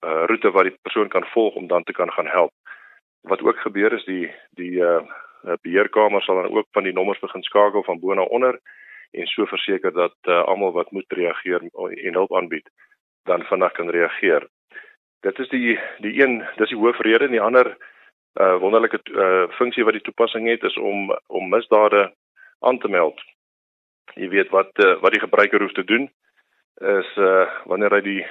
uh, 0.04 0.24
roete 0.30 0.50
wat 0.50 0.64
die 0.64 0.78
persoon 0.82 1.08
kan 1.08 1.26
volg 1.34 1.54
om 1.54 1.66
dan 1.66 1.84
te 1.84 1.92
kan 1.92 2.12
gaan 2.12 2.26
help. 2.26 2.52
Wat 3.22 3.42
ook 3.42 3.58
gebeur 3.58 3.92
is 3.92 4.04
die 4.04 4.30
die 4.50 4.80
uh 4.80 5.02
Eh, 5.02 5.23
beheerkamer 5.62 6.22
sal 6.22 6.42
dan 6.42 6.56
ook 6.56 6.66
van 6.72 6.84
die 6.84 6.92
nommers 6.92 7.20
begin 7.20 7.42
skakel 7.42 7.82
van 7.84 8.00
bo 8.00 8.14
na 8.14 8.22
onder 8.22 8.60
en 9.10 9.26
so 9.26 9.46
verseker 9.46 9.92
dat 9.92 10.16
uh, 10.22 10.42
almal 10.44 10.72
wat 10.72 10.90
moet 10.90 11.12
reageer 11.12 11.62
en 11.62 12.18
hulp 12.18 12.34
aanbied 12.34 12.68
dan 13.24 13.44
vinnig 13.44 13.72
kan 13.72 13.90
reageer. 13.90 14.48
Dit 15.20 15.38
is 15.38 15.48
die 15.48 15.78
die 15.98 16.14
een, 16.20 16.42
dis 16.56 16.68
die 16.68 16.78
hoofrede 16.78 17.24
en 17.24 17.36
die 17.36 17.40
ander 17.40 17.76
uh 18.40 18.56
wonderlike 18.58 18.98
uh 19.14 19.46
funksie 19.58 19.84
wat 19.84 19.94
die 19.94 20.02
toepassing 20.02 20.48
het 20.48 20.62
is 20.62 20.76
om 20.76 21.12
om 21.26 21.48
misdade 21.48 22.10
aan 22.60 22.78
te 22.78 22.88
meld. 22.88 23.20
Jy 24.14 24.28
weet 24.28 24.50
wat 24.50 24.72
uh, 24.84 24.96
wat 25.00 25.14
die 25.14 25.22
gebruiker 25.22 25.62
hoef 25.62 25.72
te 25.72 25.84
doen. 25.84 26.10
is 26.82 27.16
uh 27.16 27.46
wanneer 27.64 27.94
hy 27.94 28.00
die 28.00 28.22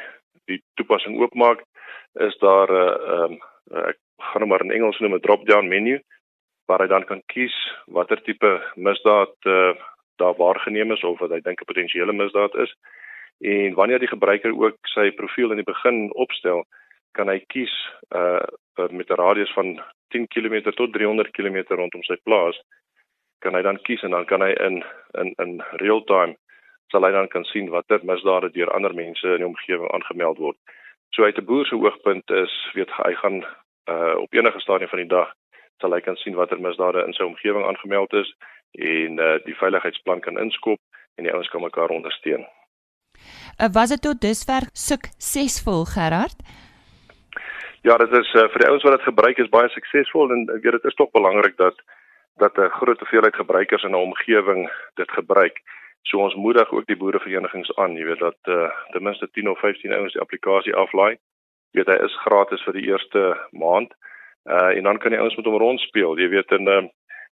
die 0.46 0.60
toepassing 0.76 1.16
oopmaak, 1.20 1.64
is 2.20 2.38
daar 2.38 2.70
'n 2.72 2.76
uh, 2.76 3.24
um 3.24 3.40
ek 3.88 3.98
gaan 4.20 4.42
nou 4.42 4.50
maar 4.50 4.62
in 4.62 4.72
Engels 4.72 5.00
noem 5.00 5.16
'n 5.16 5.26
drop-down 5.26 5.68
menu 5.68 6.02
waar 6.66 6.82
hy 6.82 6.88
dan 6.88 7.06
kan 7.06 7.22
kies 7.34 7.56
watter 7.88 8.22
tipe 8.24 8.54
misdaad 8.76 9.36
uh 9.46 9.74
daar 10.22 10.36
waargeneem 10.38 10.92
is 10.94 11.04
of 11.04 11.20
wat 11.20 11.32
hy 11.34 11.40
dink 11.42 11.62
'n 11.62 11.66
potensiële 11.66 12.14
misdaad 12.14 12.56
is. 12.56 12.72
En 13.42 13.74
wanneer 13.74 14.00
die 14.00 14.14
gebruiker 14.16 14.54
ook 14.54 14.78
sy 14.88 15.12
profiel 15.12 15.50
in 15.50 15.58
die 15.58 15.72
begin 15.74 16.14
opstel, 16.14 16.64
kan 17.12 17.28
hy 17.28 17.40
kies 17.48 17.74
uh 18.16 18.46
met 18.92 19.10
'n 19.10 19.22
radius 19.24 19.54
van 19.54 19.82
10 20.10 20.28
km 20.28 20.72
tot 20.72 20.94
300 20.94 21.32
km 21.32 21.64
rondom 21.68 22.04
sy 22.04 22.16
plaas 22.24 22.62
kan 23.44 23.56
hy 23.58 23.62
dan 23.62 23.82
kies 23.88 24.04
en 24.08 24.16
dan 24.16 24.26
kan 24.26 24.42
hy 24.42 24.54
in 24.68 24.84
in 25.22 25.34
in 25.44 25.62
real 25.84 26.02
time 26.08 26.36
sal 26.94 27.06
hy 27.06 27.12
dan 27.12 27.28
kan 27.28 27.46
sien 27.50 27.70
watter 27.74 28.00
misdade 28.10 28.52
deur 28.56 28.72
ander 28.72 28.96
mense 28.96 29.28
in 29.28 29.44
die 29.44 29.50
omgewing 29.50 29.92
aangemeld 29.92 30.38
word. 30.38 30.58
So 31.16 31.24
uit 31.24 31.38
'n 31.38 31.46
boer 31.46 31.66
se 31.66 31.76
oogpunt 31.76 32.30
is 32.32 32.54
weet 32.74 32.92
hy 33.04 33.14
gaan 33.22 33.40
uh 33.94 34.16
op 34.26 34.34
enige 34.34 34.60
stadium 34.60 34.90
van 34.90 35.04
die 35.04 35.14
dag 35.18 35.34
sal 35.84 35.96
hy 35.96 36.02
kan 36.02 36.16
sien 36.24 36.40
watter 36.40 36.62
misdade 36.64 37.04
in 37.04 37.16
sy 37.18 37.28
omgewing 37.28 37.68
aangemeld 37.68 38.16
is 38.24 38.30
en 38.80 39.20
uh 39.20 39.38
die 39.46 39.58
veiligheidsplan 39.60 40.24
kan 40.24 40.40
inskop 40.40 40.80
en 41.20 41.28
die 41.28 41.34
ouens 41.36 41.52
kan 41.52 41.62
mekaar 41.62 41.92
ondersteun. 41.92 42.46
Uh, 43.60 43.70
was 43.78 43.92
dit 43.94 44.02
tot 44.02 44.22
dusver 44.22 44.70
suksesvol 44.74 45.84
Gerard? 45.92 46.40
Ja, 47.84 47.98
dit 48.00 48.16
is 48.16 48.32
uh, 48.40 48.48
vir 48.54 48.64
die 48.64 48.70
ouens 48.72 48.86
wat 48.88 48.96
dit 48.98 49.10
gebruik 49.10 49.44
is 49.44 49.52
baie 49.52 49.70
suksesvol 49.76 50.32
en 50.32 50.48
ek 50.56 50.64
weet 50.64 50.80
dit 50.80 50.90
is 50.90 51.00
tog 51.00 51.12
belangrik 51.12 51.60
dat 51.60 51.76
dat 52.42 52.58
'n 52.58 52.74
groot 52.80 53.00
hoeveelheid 53.00 53.36
gebruikers 53.36 53.84
in 53.84 53.92
'n 53.92 54.06
omgewing 54.10 54.72
dit 54.96 55.12
gebruik. 55.12 55.60
So 56.02 56.18
ons 56.18 56.36
moedig 56.36 56.72
ook 56.72 56.88
die 56.88 56.98
boereverenigings 56.98 57.76
aan, 57.76 57.96
jy 57.96 58.06
weet 58.06 58.20
dat 58.20 58.40
uh, 58.48 58.70
ten 58.92 59.04
minste 59.04 59.30
10 59.32 59.50
of 59.50 59.60
15 59.60 59.94
ouens 59.94 60.14
die 60.14 60.22
applikasie 60.22 60.76
aflaai. 60.76 61.18
Jy 61.72 61.84
weet 61.84 61.92
hy 61.94 62.06
is 62.06 62.22
gratis 62.26 62.64
vir 62.64 62.74
die 62.74 62.88
eerste 62.88 63.38
maand. 63.52 63.94
Uh 64.46 64.78
en 64.78 64.84
dan 64.84 64.98
kan 64.98 65.12
die 65.12 65.20
ouens 65.20 65.36
met 65.36 65.46
hom 65.46 65.58
rondspeel. 65.58 66.18
Jy 66.20 66.30
weet 66.30 66.52
en 66.52 66.68
uh, 66.68 66.82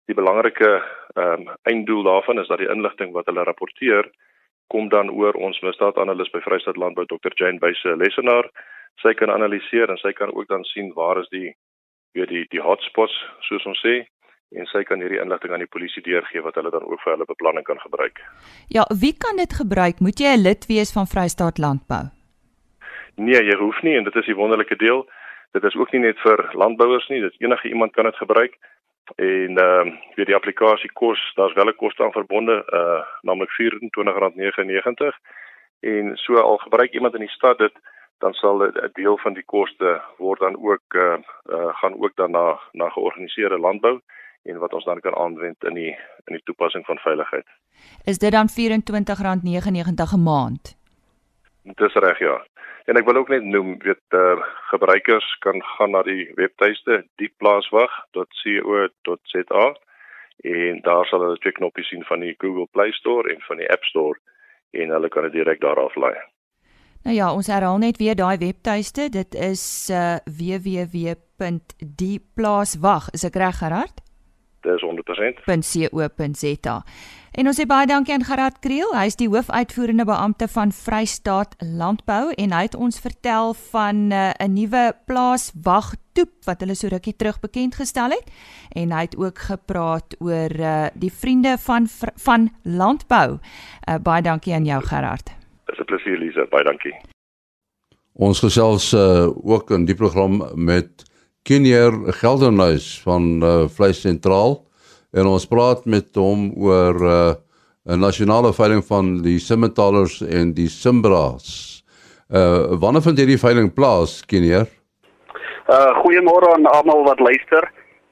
die 0.07 0.15
belangrike 0.15 0.71
ehm 1.15 1.47
um, 1.47 1.55
einddoel 1.63 2.03
daarvan 2.03 2.39
is 2.39 2.49
dat 2.49 2.59
die 2.59 2.71
inligting 2.71 3.13
wat 3.13 3.27
hulle 3.27 3.45
rapporteer 3.45 4.11
kom 4.67 4.89
dan 4.89 5.11
oor 5.11 5.35
ons 5.35 5.61
misdaadanalis 5.61 6.31
by 6.31 6.41
Vryheid 6.45 6.77
Landbou 6.77 7.07
Dr 7.07 7.35
Jane 7.35 7.59
Wyse 7.59 7.97
lesenaar 7.97 8.47
sy 9.03 9.15
kan 9.19 9.31
analiseer 9.31 9.91
en 9.91 9.99
sy 10.01 10.13
kan 10.13 10.33
ook 10.35 10.49
dan 10.49 10.65
sien 10.65 10.93
waar 10.95 11.21
is 11.23 11.29
die 11.35 11.51
weet 12.15 12.31
die 12.35 12.45
die 12.55 12.63
hotspots 12.63 13.15
soos 13.49 13.67
ons 13.67 13.83
sê 13.87 14.01
en 14.61 14.67
sy 14.67 14.83
kan 14.87 15.03
hierdie 15.03 15.21
inligting 15.23 15.53
aan 15.55 15.63
die 15.63 15.75
polisie 15.75 16.03
deurgee 16.03 16.43
wat 16.43 16.57
hulle 16.59 16.73
dan 16.75 16.87
ook 16.87 17.03
vir 17.05 17.13
hulle 17.15 17.27
beplanning 17.29 17.67
kan 17.67 17.79
gebruik. 17.79 18.19
Ja, 18.77 18.83
wie 19.03 19.15
kan 19.15 19.39
dit 19.39 19.53
gebruik? 19.55 20.01
Moet 20.01 20.19
jy 20.19 20.35
'n 20.35 20.43
lid 20.43 20.67
wees 20.67 20.91
van 20.93 21.07
Vrystaat 21.07 21.59
Landbou? 21.59 22.11
Nee, 23.15 23.43
jy 23.45 23.57
hoef 23.57 23.83
nie 23.83 23.97
en 23.97 24.05
dit 24.05 24.17
is 24.17 24.27
die 24.27 24.35
wonderlike 24.35 24.77
deel. 24.77 25.07
Dit 25.53 25.65
is 25.65 25.77
ook 25.77 25.93
nie 25.93 26.01
net 26.01 26.19
vir 26.19 26.51
landbouers 26.53 27.09
nie, 27.09 27.21
dit 27.21 27.41
enige 27.41 27.69
iemand 27.69 27.93
kan 27.93 28.05
dit 28.05 28.17
gebruik. 28.17 28.59
En 29.17 29.59
ehm 29.59 29.89
uh, 29.89 29.95
weet 30.15 30.27
die 30.27 30.35
applikasie 30.35 30.93
kos, 30.93 31.33
daar's 31.35 31.55
wel 31.55 31.69
'n 31.69 31.77
koste 31.77 32.05
aan 32.05 32.13
verbonde, 32.13 32.63
uh 32.73 33.03
naamlik 33.23 33.51
R24.99 33.51 35.17
en 35.81 36.17
so 36.17 36.37
al 36.37 36.57
gebruik 36.57 36.93
iemand 36.93 37.15
in 37.15 37.21
die 37.21 37.37
stad 37.37 37.59
dit 37.59 37.73
dan 38.19 38.33
sal 38.33 38.63
'n 38.63 38.91
deel 38.93 39.19
van 39.19 39.33
die 39.33 39.45
koste 39.45 40.01
word 40.17 40.41
dan 40.41 40.57
ook 40.57 40.95
uh, 40.95 41.19
uh 41.51 41.75
gaan 41.81 42.03
ook 42.03 42.17
dan 42.17 42.31
na 42.31 42.61
na 42.73 42.89
georganiseerde 42.89 43.59
landbou 43.59 44.01
en 44.43 44.59
wat 44.59 44.73
ons 44.73 44.85
dan 44.85 45.01
kan 45.01 45.15
aanwend 45.15 45.65
in 45.65 45.75
die 45.75 45.99
in 46.25 46.35
die 46.37 46.43
toepassing 46.45 46.85
van 46.85 46.99
veiligheid. 46.99 47.47
Is 48.05 48.19
dit 48.19 48.33
dan 48.33 48.49
R24.99 48.49 50.15
'n 50.15 50.23
maand? 50.23 50.79
Dis 51.63 51.95
reg 51.95 52.19
ja. 52.19 52.47
En 52.89 52.97
ek 52.97 53.05
wil 53.07 53.17
ook 53.21 53.29
net 53.29 53.45
noem, 53.45 53.77
weet 53.85 54.09
uh, 54.17 54.41
gebruikers 54.73 55.29
kan 55.45 55.61
gaan 55.77 55.93
na 55.95 56.03
die 56.07 56.33
webtuiste 56.39 56.95
diepplaaswag.co.za 57.21 59.67
en 60.41 60.81
daar 60.87 61.05
sal 61.07 61.21
hulle 61.27 61.39
twee 61.39 61.53
knoppies 61.53 61.89
sien 61.93 62.05
van 62.09 62.21
die 62.25 62.35
Google 62.39 62.69
Play 62.73 62.91
Store 62.97 63.29
en 63.33 63.41
van 63.45 63.57
die 63.61 63.71
App 63.71 63.85
Store 63.85 64.19
en 64.71 64.89
hulle 64.95 65.09
kan 65.13 65.23
dit 65.29 65.37
direk 65.41 65.61
daar 65.61 65.81
aflaai. 65.83 66.17
Nou 67.05 67.17
ja, 67.17 67.33
ons 67.33 67.47
herhaal 67.49 67.79
net 67.81 67.97
weer 67.97 68.15
daai 68.17 68.37
webtuiste. 68.41 69.09
Dit 69.09 69.35
is 69.35 69.91
uh, 69.93 70.17
www.dieplaaswag. 70.29 73.09
Is 73.17 73.25
ek 73.25 73.35
reg 73.41 73.57
Gerard? 73.61 74.01
Dis 74.61 74.83
100%. 74.83 75.41
.co.za. 75.45 76.83
En 77.31 77.47
ons 77.47 77.55
sê 77.55 77.65
baie 77.71 77.87
dankie 77.87 78.13
aan 78.15 78.25
Gerard 78.27 78.59
Kriel. 78.59 78.91
Hy 78.91 79.05
is 79.07 79.17
die 79.17 79.29
hoofuitvoerende 79.31 80.05
beampte 80.09 80.49
van 80.51 80.73
Vrystaat 80.75 81.55
Landbou 81.63 82.33
en 82.35 82.55
hy 82.57 82.63
het 82.67 82.75
ons 82.75 82.99
vertel 83.01 83.55
van 83.71 84.11
eh, 84.11 84.33
'n 84.35 84.51
uh, 84.51 84.55
nuwe 84.55 84.83
plaaswagtoep 85.07 86.33
wat 86.45 86.61
hulle 86.61 86.75
so 86.75 86.89
rukkie 86.91 87.15
terug 87.17 87.39
bekend 87.41 87.79
gestel 87.79 88.11
het 88.11 88.27
en 88.75 88.91
hy 88.93 89.01
het 89.07 89.17
ook 89.17 89.39
gepraat 89.39 90.17
oor 90.19 90.51
uh, 90.59 90.87
die 90.95 91.13
vriende 91.13 91.55
van 91.59 91.87
van 92.17 92.51
landbou. 92.63 93.39
Uh, 93.39 93.95
baie 94.03 94.23
dankie 94.23 94.55
aan 94.55 94.65
jou 94.65 94.83
Gerard. 94.83 95.31
Dis 95.67 95.79
'n 95.79 95.85
plesier 95.85 96.19
Lisa, 96.19 96.47
baie 96.51 96.65
dankie. 96.65 96.95
Ons 98.13 98.41
gesels 98.41 98.93
uh, 98.93 99.31
ook 99.43 99.71
in 99.71 99.85
die 99.85 99.95
program 99.95 100.43
met 100.55 101.10
Kenier 101.43 101.95
Geldenhuis 102.21 103.01
van 103.05 103.43
uh, 103.43 103.69
Vleis 103.69 104.01
Sentraal 104.01 104.59
en 105.17 105.27
ons 105.27 105.47
praat 105.49 105.87
met 105.89 106.09
hom 106.15 106.51
oor 106.61 107.01
uh, 107.01 107.35
'n 107.89 107.99
nasionale 107.99 108.53
veiling 108.53 108.85
van 108.85 109.23
die 109.23 109.39
simmentalers 109.39 110.21
en 110.21 110.53
die 110.55 110.69
simbras. 110.69 111.83
Uh 112.31 112.79
wanneer 112.79 113.03
vind 113.03 113.19
hierdie 113.19 113.41
veiling 113.41 113.73
plaas, 113.75 114.21
Kenier? 114.27 114.69
Uh 115.67 115.91
goeiemôre 116.03 116.53
aan 116.55 116.67
almal 116.67 117.03
wat 117.05 117.21
luister. 117.21 117.67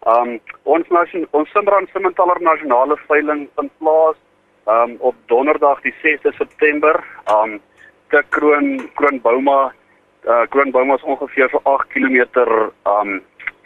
Um 0.06 0.40
ons 0.62 0.88
nasion, 0.88 1.26
ons 1.30 1.50
simbra 1.52 1.78
en 1.78 1.88
simmentaler 1.92 2.40
nasionale 2.40 2.97
veiling 3.06 3.49
vind 3.54 3.70
plaas 3.78 4.16
um 4.66 4.97
op 4.99 5.14
donderdag 5.26 5.80
die 5.85 5.94
6de 6.02 6.32
September 6.35 6.99
um 7.30 7.61
te 8.11 8.25
Kroon 8.28 8.90
Kroonbouma 8.94 9.73
uh 10.25 10.46
Kroonbouma 10.48 10.94
is 10.94 11.02
ongeveer 11.02 11.48
so 11.50 11.60
8 11.62 11.88
km 11.88 12.18
um 12.84 13.22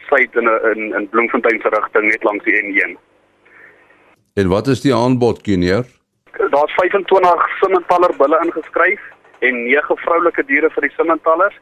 suid 0.08 0.34
in 0.34 0.48
in 0.72 0.94
in 0.98 1.08
Bloemfontein 1.08 1.60
se 1.60 1.68
rigting 1.68 2.10
net 2.10 2.22
langs 2.22 2.44
die 2.44 2.56
N1. 2.62 2.98
En 4.34 4.48
wat 4.48 4.66
is 4.66 4.80
die 4.80 4.94
aanbod, 4.94 5.42
Kenier? 5.42 5.84
Daar's 6.50 6.72
25 6.72 7.58
simmentaler 7.60 8.16
bulle 8.16 8.38
ingeskryf 8.44 9.00
en 9.38 9.64
9 9.64 9.96
vroulike 9.96 10.44
diere 10.48 10.70
vir 10.70 10.86
die 10.88 10.94
simmentalers. 10.96 11.56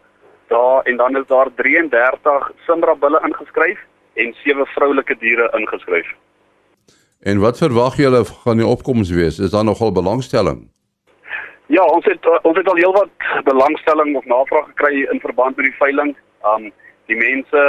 Daar 0.48 0.82
en 0.82 0.96
dan 0.96 1.16
is 1.16 1.26
daar 1.26 1.50
33 1.54 2.50
simbra 2.66 2.94
bulle 2.94 3.20
ingeskryf 3.26 3.78
en 4.14 4.34
7 4.44 4.66
vroulike 4.66 5.16
diere 5.18 5.50
ingeskryf. 5.58 6.06
En 7.20 7.40
wat 7.40 7.58
verwag 7.58 7.96
julle 7.96 8.24
gaan 8.24 8.56
die 8.56 8.66
opkomste 8.66 9.14
wees? 9.14 9.38
Is 9.38 9.50
daar 9.50 9.64
nogal 9.64 9.92
belangstelling? 9.92 10.70
Ja, 11.70 11.84
ons 11.86 12.04
het 12.04 12.24
ons 12.42 12.56
het 12.58 12.68
al 12.68 12.80
heelwat 12.82 13.26
belangstelling 13.46 14.16
of 14.18 14.24
navraag 14.24 14.64
gekry 14.72 15.04
in 15.12 15.20
verband 15.22 15.56
met 15.56 15.68
die 15.68 15.76
veiling. 15.78 16.16
Um 16.42 16.64
die 17.06 17.16
mense, 17.16 17.60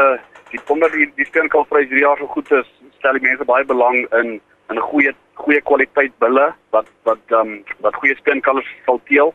die 0.50 0.62
omdat 0.74 0.96
die 0.98 1.06
die 1.20 1.26
steenkalfprys 1.28 1.86
hierdie 1.86 2.02
jaar 2.08 2.18
so 2.18 2.26
goed 2.34 2.50
is, 2.58 2.72
stel 2.98 3.20
die 3.20 3.28
mense 3.28 3.46
baie 3.46 3.66
belang 3.72 4.00
in 4.20 4.32
in 4.70 4.80
'n 4.80 4.88
goeie 4.88 5.14
goeie 5.44 5.62
kwaliteit 5.62 6.18
bulle 6.18 6.48
wat 6.74 6.90
wat 7.04 7.36
um 7.42 7.52
wat 7.86 8.00
goeie 8.02 8.16
steenkalfs 8.18 8.72
sal 8.86 8.98
teel. 9.06 9.34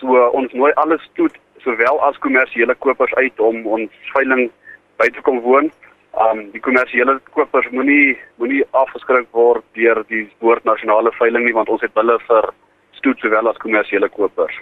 So 0.00 0.16
uh, 0.16 0.32
ons 0.32 0.52
nooi 0.52 0.72
alles 0.72 1.04
toe 1.12 1.28
sowel 1.64 2.00
as 2.08 2.18
kommersiële 2.18 2.74
kopers 2.74 3.14
uit 3.14 3.40
om 3.40 3.66
ons 3.66 3.92
veiling 4.14 4.50
by 4.96 5.08
te 5.08 5.20
kom 5.20 5.40
woon. 5.40 5.68
Um 6.16 6.50
die 6.56 6.64
kommersiële 6.64 7.20
kopers 7.36 7.68
moenie 7.70 8.16
moenie 8.36 8.64
afgeskrik 8.70 9.28
word 9.32 9.64
deur 9.74 10.02
die 10.08 10.30
woord 10.38 10.64
nasionale 10.64 11.12
veiling 11.12 11.44
nie 11.44 11.58
want 11.60 11.68
ons 11.68 11.84
het 11.84 11.92
bulle 11.92 12.18
vir 12.30 12.50
stoet 12.98 13.18
sowel 13.22 13.48
as 13.48 13.56
kommersiële 13.62 14.08
kopers. 14.08 14.60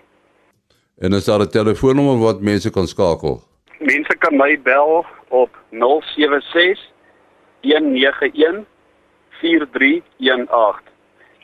En 0.98 1.12
is 1.12 1.24
daar 1.24 1.40
'n 1.40 1.50
telefoonnommer 1.58 2.18
wat 2.18 2.40
mense 2.40 2.70
kan 2.70 2.86
skakel? 2.86 3.42
Mense 3.78 4.16
kan 4.18 4.36
my 4.36 4.60
bel 4.62 5.04
op 5.28 5.50
076 5.70 6.80
191 7.60 8.64
4318 9.40 10.94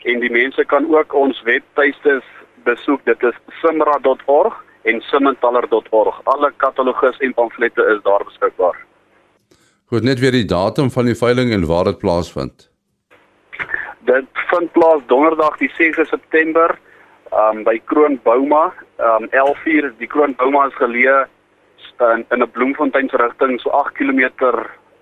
en 0.03 0.21
die 0.21 0.31
mense 0.31 0.65
kan 0.65 0.95
ook 0.95 1.15
ons 1.15 1.43
webtuistes 1.43 2.25
besoek. 2.65 3.05
Dit 3.05 3.23
is 3.23 3.37
simra.org 3.61 4.65
en 4.83 5.01
simmentaler.org 5.01 6.21
alle 6.25 6.53
katalogus 6.57 7.19
en 7.19 7.35
pamflette 7.35 7.83
is 7.95 8.03
daar 8.03 8.25
beskikbaar. 8.25 8.77
Goed 9.87 10.03
net 10.03 10.21
weer 10.21 10.33
die 10.33 10.45
datum 10.45 10.91
van 10.91 11.05
die 11.05 11.17
veiling 11.17 11.53
en 11.53 11.67
waar 11.67 11.85
dit 11.85 11.99
plaasvind 11.99 12.72
Dit 14.05 14.27
vind 14.51 14.73
plaas 14.73 15.03
donderdag 15.07 15.59
die 15.59 15.71
6de 15.79 16.07
September 16.11 16.79
um, 17.31 17.63
by 17.65 17.79
Kroonbouma 17.85 18.73
um, 18.99 19.29
11:00 19.31 19.93
die 19.99 20.11
Kroonbouma 20.11 20.67
is 20.67 20.79
geleë 20.81 21.27
in 22.03 22.25
in 22.35 22.43
'n 22.43 22.51
Bloemfontein 22.51 23.09
se 23.09 23.17
rigting 23.17 23.61
so 23.61 23.71
8 23.71 23.95
km 23.95 24.21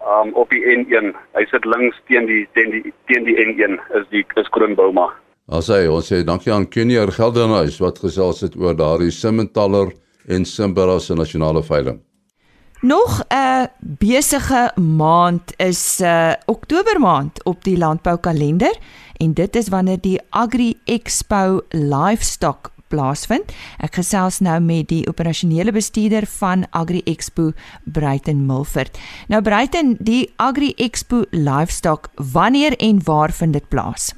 um, 0.05 0.35
op 0.35 0.51
die 0.51 0.65
N1. 0.65 1.15
Hy 1.37 1.45
sit 1.51 1.65
links 1.65 1.97
teen 2.09 2.27
die 2.27 2.49
teen 2.53 2.71
die 2.71 2.93
teen 3.07 3.25
die 3.25 3.37
N1 3.37 3.81
is 4.01 4.07
die 4.11 4.25
is 4.37 4.49
Kroonbouma. 4.49 5.09
As 5.49 5.69
hy 5.69 5.87
ons 5.89 6.13
sê 6.13 6.23
dankie 6.25 6.53
aan 6.53 6.69
Kenia 6.69 7.07
Geldenhuis 7.11 7.81
wat 7.81 7.99
gesels 7.99 8.41
het 8.41 8.57
oor 8.57 8.77
daardie 8.77 9.11
Simmentaler 9.11 9.91
en 10.29 10.45
Simbera 10.45 10.99
se 10.99 11.15
nasionale 11.15 11.63
veiling. 11.63 12.01
Nog 12.83 13.25
'n 13.29 13.69
besige 13.79 14.73
maand 14.81 15.55
is 15.57 15.99
'n 15.99 16.05
uh, 16.05 16.33
Oktober 16.47 17.01
maand 17.01 17.45
op 17.45 17.65
die 17.65 17.79
landboukalender 17.79 18.79
en 19.17 19.35
dit 19.35 19.57
is 19.57 19.69
wanneer 19.69 20.01
die 20.01 20.21
Agri 20.31 20.75
Expo 20.85 21.61
Livestock 21.69 22.71
plaasvind. 22.89 23.53
Ek 23.79 23.95
gesels 23.95 24.39
nou 24.39 24.61
met 24.61 24.89
die 24.89 25.09
operasionele 25.09 25.73
bestuurder 25.73 26.27
van 26.27 26.67
Agri 26.71 27.03
Expo, 27.05 27.53
Bruiten 27.85 28.47
Milford. 28.47 28.99
Nou 29.29 29.43
Bruiten, 29.43 29.97
die 29.99 30.33
Agri 30.37 30.73
Expo 30.77 31.25
Livestock, 31.31 32.09
wanneer 32.33 32.73
en 32.79 33.05
waar 33.05 33.31
vind 33.31 33.53
dit 33.53 33.69
plaas? 33.69 34.15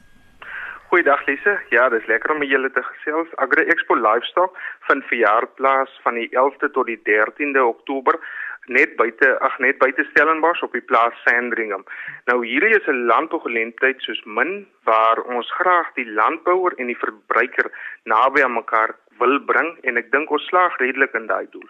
Goeiedag 0.92 1.26
Lise. 1.26 1.60
Ja, 1.68 1.88
dis 1.88 2.06
lekker 2.06 2.34
om 2.34 2.42
julle 2.42 2.70
te 2.70 2.82
gesels. 2.82 3.28
Agri 3.34 3.62
Expo 3.64 3.94
Livestock 3.94 4.58
vind 4.80 5.04
verjaar 5.04 5.46
plaas 5.46 6.00
van 6.02 6.14
die 6.14 6.28
11de 6.30 6.70
tot 6.70 6.86
die 6.86 7.00
13de 7.00 7.62
Oktober 7.64 8.18
net 8.66 8.96
buite 8.96 9.28
ag 9.40 9.58
net 9.58 9.78
buite 9.78 10.04
Stellenbosch 10.10 10.62
op 10.62 10.72
die 10.72 10.84
plaas 10.84 11.14
Sandringham. 11.24 11.84
Nou 12.30 12.46
hierdie 12.46 12.76
is 12.76 12.86
'n 12.86 13.06
landbougeleentheid 13.06 14.00
soos 14.00 14.22
min 14.24 14.66
waar 14.84 15.18
ons 15.22 15.50
graag 15.58 15.92
die 15.94 16.06
landbouer 16.06 16.72
en 16.78 16.86
die 16.86 16.98
verbruiker 16.98 17.70
naby 18.04 18.42
aan 18.42 18.54
mekaar 18.54 18.94
wil 19.18 19.38
bring 19.40 19.78
en 19.82 19.96
ek 19.96 20.12
dink 20.12 20.30
ons 20.30 20.46
slaag 20.46 20.76
redelik 20.78 21.14
in 21.14 21.26
daai 21.26 21.46
doel. 21.50 21.68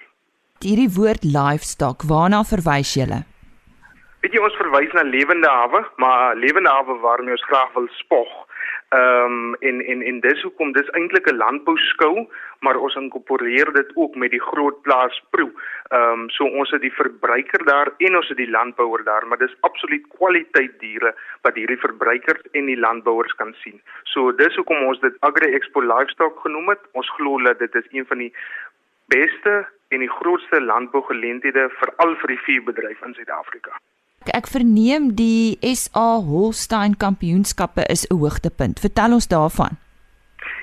Hierdie 0.61 0.93
woord 0.95 1.25
livestock, 1.25 2.03
waarna 2.03 2.45
verwys 2.45 2.95
julle? 2.95 3.25
Weet 4.23 4.33
jy 4.33 4.39
ons 4.39 4.55
verwys 4.55 4.93
na 4.93 5.03
lewende 5.03 5.49
hawe, 5.49 5.81
maar 5.97 6.37
lewende 6.37 6.71
hawe 6.71 6.95
waarmee 7.03 7.35
ons 7.35 7.49
graag 7.51 7.73
wil 7.75 7.89
spog. 7.99 8.29
Ehm 8.93 9.25
um, 9.25 9.55
en 9.55 9.81
en 9.81 10.03
en 10.03 10.19
dis 10.21 10.43
hoekom 10.43 10.73
dis 10.73 10.91
eintlik 10.99 11.27
'n 11.31 11.37
landbou 11.37 11.77
skou, 11.79 12.29
maar 12.61 12.77
ons 12.77 12.95
inkorporeer 12.95 13.73
dit 13.73 13.91
ook 13.95 14.15
met 14.15 14.31
die 14.31 14.41
groot 14.41 14.83
plaas 14.83 15.23
proe. 15.31 15.53
Ehm 15.89 16.21
um, 16.21 16.31
so 16.31 16.45
ons 16.45 16.71
het 16.71 16.81
die 16.81 16.93
verbruiker 16.93 17.65
daar 17.65 17.89
en 17.97 18.17
ons 18.17 18.29
het 18.29 18.37
die 18.37 18.51
landbouer 18.51 19.05
daar, 19.05 19.27
maar 19.27 19.39
dis 19.39 19.57
absoluut 19.61 20.05
kwaliteit 20.17 20.75
diere 20.81 21.15
wat 21.43 21.55
hierdie 21.55 21.81
verbruikers 21.87 22.43
en 22.53 22.67
die 22.67 22.79
landbouers 22.79 23.35
kan 23.35 23.55
sien. 23.63 23.81
So 24.03 24.35
dis 24.35 24.57
hoekom 24.57 24.85
ons 24.85 25.01
dit 25.01 25.17
Agri 25.21 25.55
Expo 25.55 25.81
Livestock 25.81 26.41
genoem 26.41 26.69
het. 26.69 26.85
Ons 26.93 27.11
glo 27.11 27.43
dat 27.43 27.59
dit 27.59 27.75
is 27.75 27.89
een 27.91 28.07
van 28.07 28.19
die 28.19 28.35
beste 29.07 29.67
en 29.89 29.99
die 29.99 30.15
grootste 30.19 30.61
landbougeleenthede 30.61 31.69
veral 31.81 32.15
vir 32.17 32.29
die 32.29 32.45
veebedryf 32.45 33.03
in 33.03 33.15
Suid-Afrika. 33.15 33.73
Ek 34.31 34.47
verneem 34.47 35.15
die 35.17 35.59
SA 35.75 36.23
Holstein 36.23 36.99
Kampioenskappe 36.99 37.83
is 37.89 38.07
'n 38.07 38.19
hoogtepunt. 38.19 38.81
Vertel 38.81 39.13
ons 39.13 39.29
daarvan. 39.29 39.82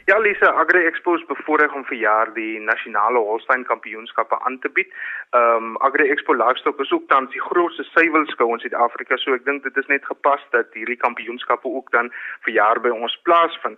Ja, 0.10 0.18
Lisa, 0.18 0.50
Agri 0.58 0.86
Expo 0.86 1.14
is 1.16 1.26
bevoorreg 1.30 1.74
om 1.78 1.84
vir 1.86 2.00
jaar 2.02 2.30
die 2.34 2.58
nasionale 2.66 3.20
Holstein 3.22 3.62
Kampioenskappe 3.68 4.40
aan 4.42 4.56
te 4.60 4.70
bied. 4.74 4.90
Ehm 5.38 5.68
um, 5.68 5.76
Agri 5.86 6.08
Expo 6.10 6.34
Livestock 6.34 6.80
is 6.82 6.92
ook 6.92 7.06
tans 7.12 7.30
die 7.32 7.42
grootste 7.42 7.84
suiwelskou 7.84 8.48
in 8.54 8.64
Suid-Afrika, 8.64 9.18
so 9.22 9.38
ek 9.38 9.46
dink 9.46 9.62
dit 9.68 9.78
is 9.78 9.92
net 9.92 10.08
gepas 10.10 10.42
dat 10.56 10.74
hierdie 10.74 10.98
kampioenskappe 10.98 11.70
ook 11.70 11.92
dan 11.94 12.10
vir 12.48 12.54
jaar 12.56 12.82
by 12.82 12.90
ons 12.90 13.20
plaasvind. 13.30 13.78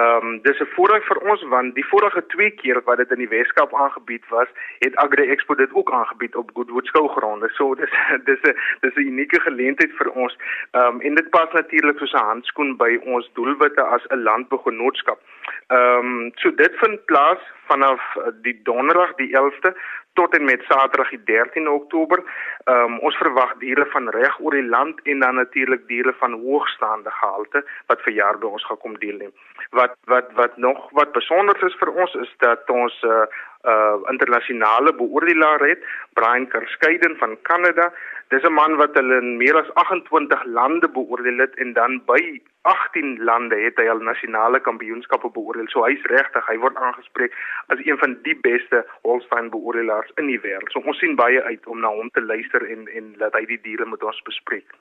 Ehm 0.00 0.26
um, 0.26 0.40
dis 0.48 0.58
'n 0.64 0.72
voordeel 0.74 1.06
vir 1.10 1.22
ons 1.30 1.46
want 1.54 1.74
die 1.78 1.86
vorige 1.92 2.26
twee 2.34 2.50
keer 2.50 2.82
wat 2.90 2.98
dit 2.98 3.14
in 3.14 3.22
die 3.22 3.30
Weskaap 3.36 3.74
aangebied 3.74 4.26
was, 4.34 4.50
het 4.82 4.96
Agri 4.96 5.30
Expo 5.30 5.54
dit 5.54 5.72
ook 5.72 5.92
aangebied 5.92 6.34
op 6.34 6.50
Goodwood 6.54 6.86
skougronde. 6.86 7.52
So 7.54 7.74
dis 7.74 7.94
dis 8.30 8.42
'n 8.42 8.56
dis 8.80 8.96
'n 8.96 9.06
unieke 9.14 9.40
geleentheid 9.46 9.94
vir 10.02 10.10
ons. 10.10 10.34
Ehm 10.72 10.98
um, 10.98 11.00
en 11.00 11.14
dit 11.14 11.30
pas 11.30 11.52
natuurlik 11.52 11.98
soos 11.98 12.18
'n 12.18 12.28
handskoen 12.30 12.76
by 12.76 12.98
ons 13.04 13.30
doelwitte 13.34 13.82
as 13.82 14.02
'n 14.10 14.22
landbougenootskap. 14.22 15.20
Ehm 15.68 16.06
um, 16.06 16.30
so 16.34 16.54
dit 16.54 16.76
vind 16.80 17.04
plaas 17.04 17.40
vanaf 17.66 18.00
eh, 18.16 18.30
die 18.42 18.60
donderdag 18.62 19.10
die 19.14 19.28
11ste 19.36 19.74
tot 20.12 20.36
en 20.36 20.44
met 20.44 20.62
Saterdag 20.62 21.10
die 21.10 21.24
13 21.24 21.68
Oktober. 21.68 22.22
Ehm 22.64 22.94
um, 22.94 22.98
ons 22.98 23.16
verwag 23.16 23.52
diere 23.60 23.84
van 23.92 24.08
reg 24.08 24.38
oor 24.40 24.56
die 24.56 24.68
land 24.68 25.02
en 25.02 25.20
dan 25.20 25.34
natuurlik 25.34 25.84
diere 25.86 26.14
van 26.22 26.38
hoogstaande 26.40 27.10
gehalte 27.10 27.64
wat 27.86 28.00
vir 28.06 28.12
jaar 28.12 28.38
by 28.38 28.48
ons 28.56 28.64
gaan 28.64 28.80
kom 28.84 28.96
deelneem. 28.98 29.34
Wat 29.80 29.92
wat 30.14 30.32
wat 30.40 30.56
nog 30.56 30.88
wat 31.00 31.12
besonder 31.12 31.66
is 31.66 31.76
vir 31.82 31.92
ons 31.92 32.14
is 32.24 32.32
dat 32.38 32.70
ons 32.70 33.02
'n 33.02 33.06
uh, 33.06 33.20
eh, 33.20 33.26
uh 33.64 33.96
internasionale 34.10 34.94
beoordelaar 34.94 35.60
het, 35.60 35.82
Brian 36.12 36.48
Kerskeiden 36.48 37.16
van 37.16 37.36
Kanada. 37.42 37.92
Dis 38.28 38.42
'n 38.42 38.52
man 38.52 38.76
wat 38.76 38.94
hulle 38.94 39.16
in 39.20 39.36
meer 39.36 39.56
as 39.56 39.74
28 39.74 40.44
lande 40.44 40.88
beoordeel 40.88 41.38
het 41.38 41.54
en 41.54 41.72
dan 41.72 42.02
by 42.06 42.40
18 42.62 43.24
lande 43.24 43.56
het 43.56 43.76
hy 43.76 43.88
al 43.88 43.98
nasionale 43.98 44.60
kampioenskappe 44.60 45.30
beoordeel. 45.30 45.68
So 45.68 45.84
hy's 45.84 46.02
regtig, 46.02 46.46
hy 46.46 46.58
word 46.58 46.76
aangespreek 46.76 47.32
as 47.66 47.78
een 47.84 47.98
van 47.98 48.18
die 48.22 48.36
beste 48.40 48.86
Holstein 49.02 49.50
beoordelaars 49.50 50.10
in 50.16 50.26
die 50.26 50.40
wêreld. 50.40 50.70
So 50.70 50.80
ons 50.80 50.98
sien 50.98 51.16
baie 51.16 51.42
uit 51.42 51.66
om 51.66 51.80
na 51.80 51.88
hom 51.88 52.10
te 52.10 52.20
luister 52.22 52.70
en 52.70 52.88
en 52.88 53.14
laat 53.16 53.32
hy 53.32 53.44
die 53.46 53.60
diere 53.62 53.86
met 53.86 54.02
ons 54.02 54.22
bespreek. 54.22 54.76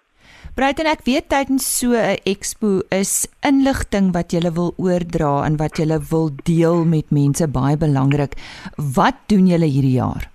Bruiten 0.58 0.88
ek 0.90 1.04
weet 1.06 1.30
tydens 1.30 1.66
so 1.80 1.94
'n 1.94 2.18
expo 2.26 2.82
is 2.90 3.28
inligting 3.46 4.14
wat 4.14 4.34
jy 4.34 4.42
wil 4.54 4.74
oordra 4.78 5.46
en 5.46 5.58
wat 5.58 5.78
jy 5.78 5.86
wil 6.12 6.32
deel 6.44 6.86
met 6.86 7.12
mense 7.12 7.46
baie 7.48 7.78
belangrik. 7.78 8.34
Wat 8.76 9.16
doen 9.28 9.46
julle 9.48 9.70
hierdie 9.70 10.00
jaar? 10.02 10.26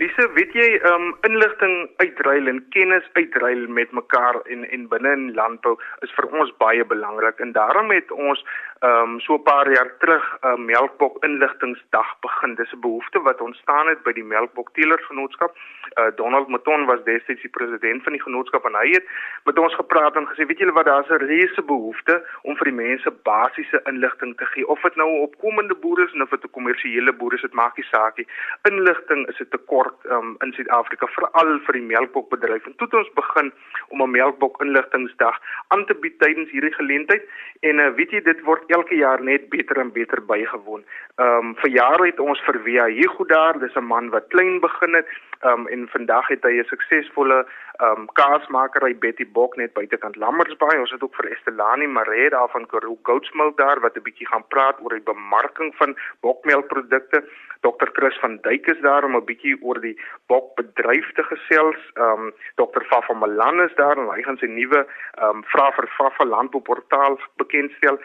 Wisse, 0.00 0.24
weet 0.34 0.54
jy, 0.56 0.80
um 0.88 1.12
inligting 1.28 1.74
uitruil 2.02 2.48
en 2.50 2.64
kennis 2.74 3.04
uitruil 3.12 3.68
met 3.68 3.92
mekaar 3.92 4.40
en 4.50 4.64
en 4.64 4.88
binne 4.88 5.12
in 5.12 5.28
landbou 5.36 5.76
is 6.06 6.14
vir 6.16 6.26
ons 6.40 6.50
baie 6.58 6.84
belangrik 6.84 7.38
en 7.44 7.52
daarom 7.52 7.92
het 7.94 8.10
ons 8.10 8.42
um 8.82 9.20
so 9.20 9.34
'n 9.34 9.42
paar 9.42 9.70
jaar 9.70 9.90
terug 9.98 10.38
'n 10.40 10.46
uh, 10.46 10.56
melkbok 10.56 11.24
inligtingsdag 11.24 12.16
begin. 12.20 12.54
Dis 12.54 12.72
'n 12.72 12.80
behoefte 12.80 13.22
wat 13.22 13.40
ontstaan 13.40 13.86
het 13.88 14.02
by 14.02 14.12
die 14.12 14.24
Melkbok 14.24 14.70
Teelersgenootskap. 14.72 15.56
Uh 16.00 16.10
Donald 16.16 16.48
Mouton 16.48 16.86
was 16.86 17.04
destyds 17.04 17.42
die 17.42 17.50
president 17.50 18.02
van 18.02 18.12
die 18.12 18.22
genootskap 18.22 18.64
en 18.64 18.74
hy 18.74 18.88
het 18.90 19.04
met 19.44 19.58
ons 19.58 19.74
gepraat 19.74 20.16
en 20.16 20.26
gesê, 20.26 20.46
weet 20.46 20.58
julle 20.58 20.72
wat, 20.72 20.84
daar's 20.84 21.08
'n 21.08 21.24
reuse 21.24 21.62
behoefte 21.62 22.24
om 22.42 22.56
vir 22.56 22.64
die 22.64 22.80
mense 22.84 23.10
basiese 23.22 23.80
inligting 23.84 24.36
te 24.36 24.46
gee. 24.46 24.66
Of 24.66 24.80
dit 24.80 24.96
nou 24.96 25.10
opkomende 25.18 25.74
boere 25.74 26.04
is 26.04 26.20
of 26.20 26.30
dit 26.30 26.44
'n 26.44 26.50
kommersiële 26.50 27.12
boere 27.12 27.34
is, 27.34 27.42
dit 27.42 27.52
maak 27.52 27.76
nie 27.76 27.86
saak 27.86 28.16
nie. 28.16 28.26
Inligting 28.62 29.28
is 29.28 29.40
'n 29.40 29.48
tekort 29.50 29.96
um 30.10 30.36
in 30.40 30.52
Suid-Afrika 30.52 31.06
veral 31.06 31.60
vir 31.66 31.72
die 31.72 31.86
melkbokbedryf. 31.94 32.66
En 32.66 32.74
toe 32.76 32.86
het 32.86 32.94
ons 32.94 33.12
begin 33.14 33.52
om 33.88 34.02
'n 34.02 34.10
melkbok 34.10 34.62
inligtingsdag 34.62 35.38
aan 35.68 35.86
te 35.86 35.94
bied 35.94 36.18
tydens 36.18 36.50
hierdie 36.50 36.74
geleentheid 36.74 37.28
en 37.60 37.78
uh, 37.78 37.88
weet 37.94 38.10
jy 38.10 38.20
dit 38.20 38.40
word 38.42 38.71
elke 38.72 38.96
jaar 38.96 39.22
net 39.22 39.48
beter 39.48 39.78
en 39.78 39.92
beter 39.92 40.24
bygewoon. 40.24 40.84
Ehm 41.16 41.46
um, 41.46 41.54
vir 41.62 41.70
jare 41.70 42.06
het 42.06 42.20
ons 42.20 42.40
vir 42.46 42.58
Via 42.64 42.86
Hugo 42.86 43.24
daar, 43.24 43.58
dis 43.58 43.76
'n 43.76 43.84
man 43.84 44.10
wat 44.10 44.28
klein 44.28 44.60
begin 44.60 44.94
het, 44.94 45.08
ehm 45.40 45.60
um, 45.60 45.68
en 45.68 45.88
vandag 45.88 46.28
het 46.28 46.42
hy 46.42 46.54
'n 46.58 46.70
suksesvolle 46.72 47.38
ehm 47.82 48.00
um, 48.00 48.06
kaasmakery 48.18 48.94
Betty 48.98 49.26
Bok 49.32 49.56
net 49.56 49.72
buitekant 49.72 50.16
Lammersbaai. 50.16 50.78
Ons 50.78 50.90
het 50.90 51.02
ook 51.02 51.14
vir 51.14 51.30
Estelani 51.32 51.86
Maree 51.86 52.30
daar 52.30 52.48
van 52.48 52.66
Karoo 52.66 52.98
Goatsmilk 53.02 53.56
daar 53.56 53.80
wat 53.80 53.96
'n 53.96 54.02
bietjie 54.02 54.26
gaan 54.26 54.46
praat 54.48 54.76
oor 54.82 54.94
die 54.94 55.10
bemarking 55.12 55.74
van 55.76 55.96
bokmelkprodukte. 56.20 57.24
Dr 57.60 57.88
Chris 57.92 58.18
van 58.18 58.38
Duyk 58.42 58.66
is 58.66 58.80
daar 58.80 59.04
om 59.04 59.16
'n 59.16 59.24
bietjie 59.24 59.56
oor 59.62 59.80
die 59.80 59.98
bokbedryf 60.26 61.12
te 61.12 61.22
gesels. 61.22 61.80
Ehm 61.94 62.26
um, 62.26 62.32
Dr 62.54 62.82
Fafa 62.90 63.14
Malan 63.14 63.60
is 63.62 63.74
daar 63.74 63.96
en 63.96 64.08
hy 64.10 64.22
gaan 64.22 64.38
sy 64.38 64.46
nuwe 64.46 64.86
ehm 64.86 65.36
um, 65.36 65.44
vra 65.44 65.70
vir 65.72 65.88
Fafa 65.98 66.24
landbouportaal 66.24 67.18
bekendstel. 67.36 67.98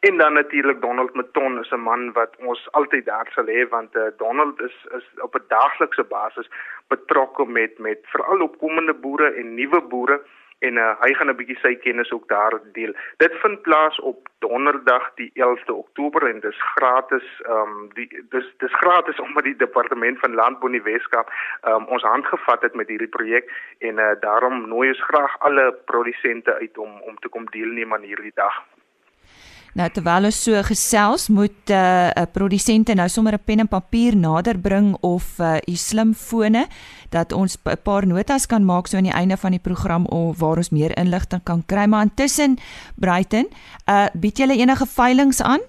En 0.00 0.16
dan 0.16 0.32
natuurlik 0.32 0.80
Donald 0.80 1.14
Meton 1.14 1.58
is 1.58 1.70
'n 1.70 1.80
man 1.80 2.12
wat 2.12 2.36
ons 2.36 2.72
altyd 2.72 3.04
daar 3.04 3.28
sal 3.30 3.46
hê 3.46 3.68
want 3.68 3.96
uh, 3.96 4.02
Donald 4.16 4.60
is 4.60 4.76
is 4.98 5.06
op 5.26 5.34
'n 5.34 5.44
daaglikse 5.48 6.04
basis 6.04 6.48
betrokke 6.88 7.44
met 7.46 7.78
met 7.78 7.98
veral 8.02 8.40
opkomende 8.40 8.94
boere 8.94 9.28
en 9.40 9.54
nuwe 9.54 9.80
boere 9.82 10.20
en 10.58 10.74
uh, 10.76 10.94
hy 11.00 11.14
gaan 11.14 11.30
'n 11.30 11.36
bietjie 11.36 11.58
sy 11.58 11.74
kennis 11.74 12.12
ook 12.12 12.28
daar 12.28 12.60
deel. 12.72 12.92
Dit 13.16 13.34
vind 13.42 13.62
plaas 13.62 14.00
op 14.00 14.28
Donderdag 14.38 15.14
die 15.14 15.30
11de 15.34 15.74
Oktober 15.74 16.28
en 16.30 16.40
dis 16.40 16.60
gratis. 16.74 17.40
Ehm 17.42 17.68
um, 17.68 17.88
die 17.94 18.08
dis 18.28 18.48
dis 18.56 18.74
gratis 18.82 19.20
omdat 19.26 19.44
die 19.44 19.56
departement 19.56 20.18
van 20.18 20.34
landbou 20.34 20.72
in 20.72 20.78
die 20.80 20.90
Weskaap 20.92 21.28
ehm 21.60 21.74
um, 21.74 21.84
ons 21.84 22.02
handgevat 22.02 22.62
het 22.62 22.74
met 22.74 22.88
hierdie 22.88 23.14
projek 23.16 23.52
en 23.78 23.98
uh, 23.98 24.10
daarom 24.20 24.68
nooi 24.68 24.88
ons 24.88 25.02
graag 25.02 25.38
alle 25.38 25.78
produsente 25.84 26.54
uit 26.54 26.78
om 26.78 27.00
om 27.00 27.16
te 27.18 27.28
kom 27.28 27.44
deelneem 27.50 27.94
aan 27.94 28.08
hierdie 28.12 28.34
dag. 28.34 28.64
Nou 29.78 29.86
terwyl 29.94 30.26
ons 30.26 30.38
so 30.42 30.62
gesels, 30.66 31.28
moet 31.28 31.70
'n 31.70 31.72
uh, 31.72 32.26
produsente 32.32 32.94
nou 32.94 33.08
sommer 33.08 33.34
'n 33.34 33.44
pen 33.44 33.60
en 33.60 33.68
papier 33.68 34.16
nader 34.16 34.58
bring 34.58 34.96
of 35.00 35.38
'n 35.38 35.60
uh, 35.66 35.76
slimfone 35.76 36.66
dat 37.10 37.32
ons 37.32 37.56
'n 37.64 37.76
paar 37.82 38.06
notas 38.06 38.46
kan 38.46 38.64
maak 38.64 38.86
so 38.86 38.96
aan 38.96 39.04
die 39.04 39.12
einde 39.12 39.36
van 39.36 39.50
die 39.50 39.60
program 39.60 40.06
of 40.06 40.38
waar 40.38 40.56
ons 40.56 40.70
meer 40.70 40.98
inligting 40.98 41.42
kan 41.42 41.62
kry. 41.66 41.86
Maar 41.86 42.02
intussen, 42.02 42.58
Bruiten, 42.96 43.46
uh 43.86 44.06
bied 44.14 44.38
julle 44.38 44.56
enige 44.56 44.86
veilinge 44.86 45.42
aan? 45.42 45.60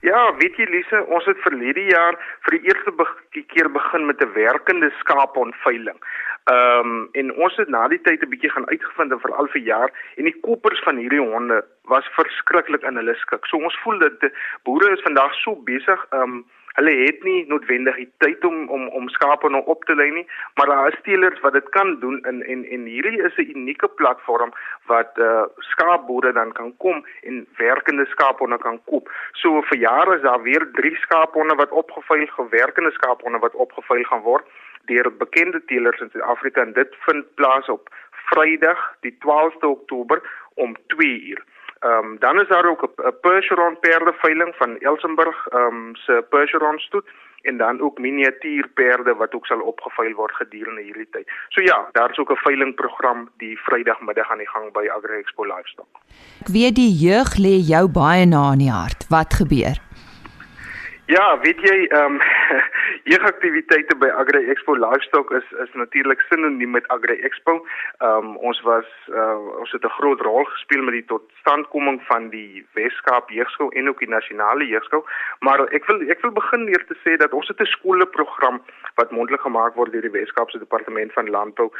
Ja, 0.00 0.34
weet 0.36 0.56
jy 0.56 0.66
Lise, 0.70 1.04
ons 1.06 1.24
het 1.24 1.40
verlede 1.42 1.82
jaar 1.88 2.18
vir 2.46 2.58
die 2.58 2.68
eerste 2.68 2.92
be 2.92 3.06
keer 3.52 3.70
begin 3.72 4.06
met 4.06 4.22
'n 4.22 4.32
werkende 4.32 4.90
skaapontveiling. 5.00 5.98
Ehm 6.44 6.90
um, 6.90 7.08
en 7.12 7.34
ons 7.34 7.56
het 7.56 7.68
na 7.68 7.88
die 7.88 8.00
tyd 8.00 8.22
'n 8.22 8.28
bietjie 8.28 8.50
gaan 8.50 8.68
uitgevind 8.68 9.12
en 9.12 9.20
veral 9.20 9.46
vir 9.46 9.60
jaar 9.60 9.90
en 10.16 10.24
die 10.24 10.40
koppers 10.40 10.82
van 10.84 10.96
hierdie 10.96 11.20
honde 11.20 11.64
was 11.84 12.08
verskriklik 12.16 12.82
in 12.82 12.96
hulle 12.96 13.14
skik. 13.14 13.46
So 13.46 13.56
ons 13.56 13.78
voel 13.82 13.98
dat 13.98 14.30
boere 14.62 14.92
is 14.92 15.02
vandag 15.02 15.34
so 15.34 15.56
besig 15.56 16.06
um 16.10 16.44
Hulle 16.74 16.94
het 17.04 17.22
nie 17.22 17.44
noodwendig 17.46 17.96
die 17.96 18.08
tyd 18.18 18.44
om 18.44 18.68
om 18.68 18.88
om 18.98 19.08
skape 19.08 19.50
nou 19.50 19.62
op 19.74 19.84
te 19.84 19.94
lei 19.94 20.10
nie, 20.10 20.24
maar 20.54 20.66
daar 20.66 20.88
is 20.92 21.02
teelers 21.06 21.40
wat 21.40 21.52
dit 21.52 21.68
kan 21.76 22.00
doen 22.00 22.18
in 22.30 22.42
en 22.42 22.64
en 22.76 22.88
hierdie 22.90 23.22
is 23.28 23.36
'n 23.36 23.50
unieke 23.54 23.88
platform 23.88 24.52
wat 24.90 25.18
uh 25.18 25.44
skaapboere 25.70 26.32
dan 26.32 26.52
kan 26.52 26.76
kom 26.76 27.06
en 27.22 27.46
werkende 27.56 28.06
skaaphonde 28.06 28.58
kan 28.58 28.80
koop. 28.84 29.10
So 29.32 29.62
vir 29.62 29.78
jare 29.78 30.16
is 30.16 30.22
daar 30.22 30.42
weer 30.42 30.68
3 30.72 30.96
skaaphonde 30.96 31.54
wat 31.54 31.70
opgeveil, 31.70 32.26
gewerkende 32.26 32.90
skaaphonde 32.90 33.38
wat 33.38 33.54
opgeveil 33.54 34.04
gaan 34.04 34.22
word 34.22 34.46
deur 34.84 35.16
bekende 35.16 35.64
teelers 35.64 36.00
in 36.00 36.10
Suid-Afrika 36.10 36.60
en 36.60 36.72
dit 36.72 36.96
vind 37.06 37.34
plaas 37.34 37.68
op 37.68 37.88
Vrydag 38.10 38.94
die 39.00 39.16
12de 39.26 39.66
Oktober 39.66 40.22
om 40.54 40.76
2 40.86 41.20
uur. 41.20 41.44
Ehm 41.80 42.04
um, 42.04 42.16
dan 42.18 42.40
is 42.40 42.48
daar 42.48 42.68
ook 42.68 42.82
'n 42.82 43.14
Percheron 43.20 43.78
perde 43.80 44.12
veiling 44.12 44.54
van 44.56 44.78
Elsenburg 44.78 45.46
ehm 45.46 45.66
um, 45.66 45.96
se 45.96 46.24
Percheron 46.28 46.78
stoet 46.78 47.08
en 47.42 47.56
dan 47.56 47.80
ook 47.80 47.98
miniatuur 47.98 48.68
perde 48.74 49.14
wat 49.14 49.34
ook 49.34 49.46
sal 49.46 49.60
opgeveil 49.60 50.14
word 50.14 50.32
gedurende 50.32 50.82
hierdie 50.82 51.08
tyd. 51.10 51.30
So 51.48 51.62
ja, 51.62 51.88
daar's 51.92 52.18
ook 52.18 52.30
'n 52.30 52.44
veilingprogram 52.46 53.28
die 53.36 53.58
Vrydagmiddag 53.58 54.30
aan 54.30 54.38
die 54.38 54.48
gang 54.48 54.72
by 54.72 54.88
Agri 54.96 55.18
Expo 55.18 55.44
Livestock. 55.44 55.88
Ek 56.40 56.48
weet 56.48 56.74
die 56.74 56.92
jeug 57.08 57.36
lê 57.36 57.56
jou 57.74 57.88
baie 57.88 58.26
na 58.26 58.52
in 58.52 58.58
die 58.58 58.70
hart. 58.70 59.06
Wat 59.08 59.34
gebeur? 59.34 59.76
Ja, 61.06 61.38
weet 61.38 61.60
jy, 61.60 61.84
ehm 61.84 62.12
um, 62.12 62.20
jeugaktiwiteite 63.04 63.94
by 64.00 64.08
Agri 64.08 64.40
Expo 64.48 64.74
Livestock 64.74 65.30
is 65.36 65.44
is 65.64 65.72
natuurlik 65.72 66.20
sinoniem 66.28 66.70
met 66.70 66.88
Agri 66.88 67.16
Expo. 67.28 67.54
Ehm 67.98 68.28
um, 68.28 68.36
ons 68.36 68.60
was 68.60 68.88
uh, 69.08 69.58
ons 69.60 69.72
het 69.72 69.84
'n 69.84 69.96
groot 69.98 70.20
rol 70.20 70.44
gespeel 70.44 70.82
met 70.82 70.94
die 70.94 71.04
totstandkoming 71.12 72.00
van 72.10 72.28
die 72.28 72.66
Weskaap 72.72 73.30
Jeugskou 73.30 73.68
en 73.76 73.88
ook 73.88 73.98
die 73.98 74.08
nasionale 74.08 74.66
jeugskou. 74.66 75.02
Maar 75.40 75.66
ek 75.68 75.84
wil 75.86 76.00
ek 76.08 76.20
wil 76.20 76.32
begin 76.32 76.64
neer 76.64 76.84
te 76.86 76.96
sê 77.04 77.16
dat 77.16 77.32
ons 77.32 77.48
het 77.48 77.60
'n 77.60 77.74
skoolprogram 77.76 78.62
wat 78.94 79.10
mondelik 79.10 79.40
gemaak 79.40 79.74
word 79.74 79.92
deur 79.92 80.08
die 80.08 80.18
Weskaapse 80.20 80.58
Departement 80.58 81.12
van 81.12 81.30
Landbou. 81.30 81.70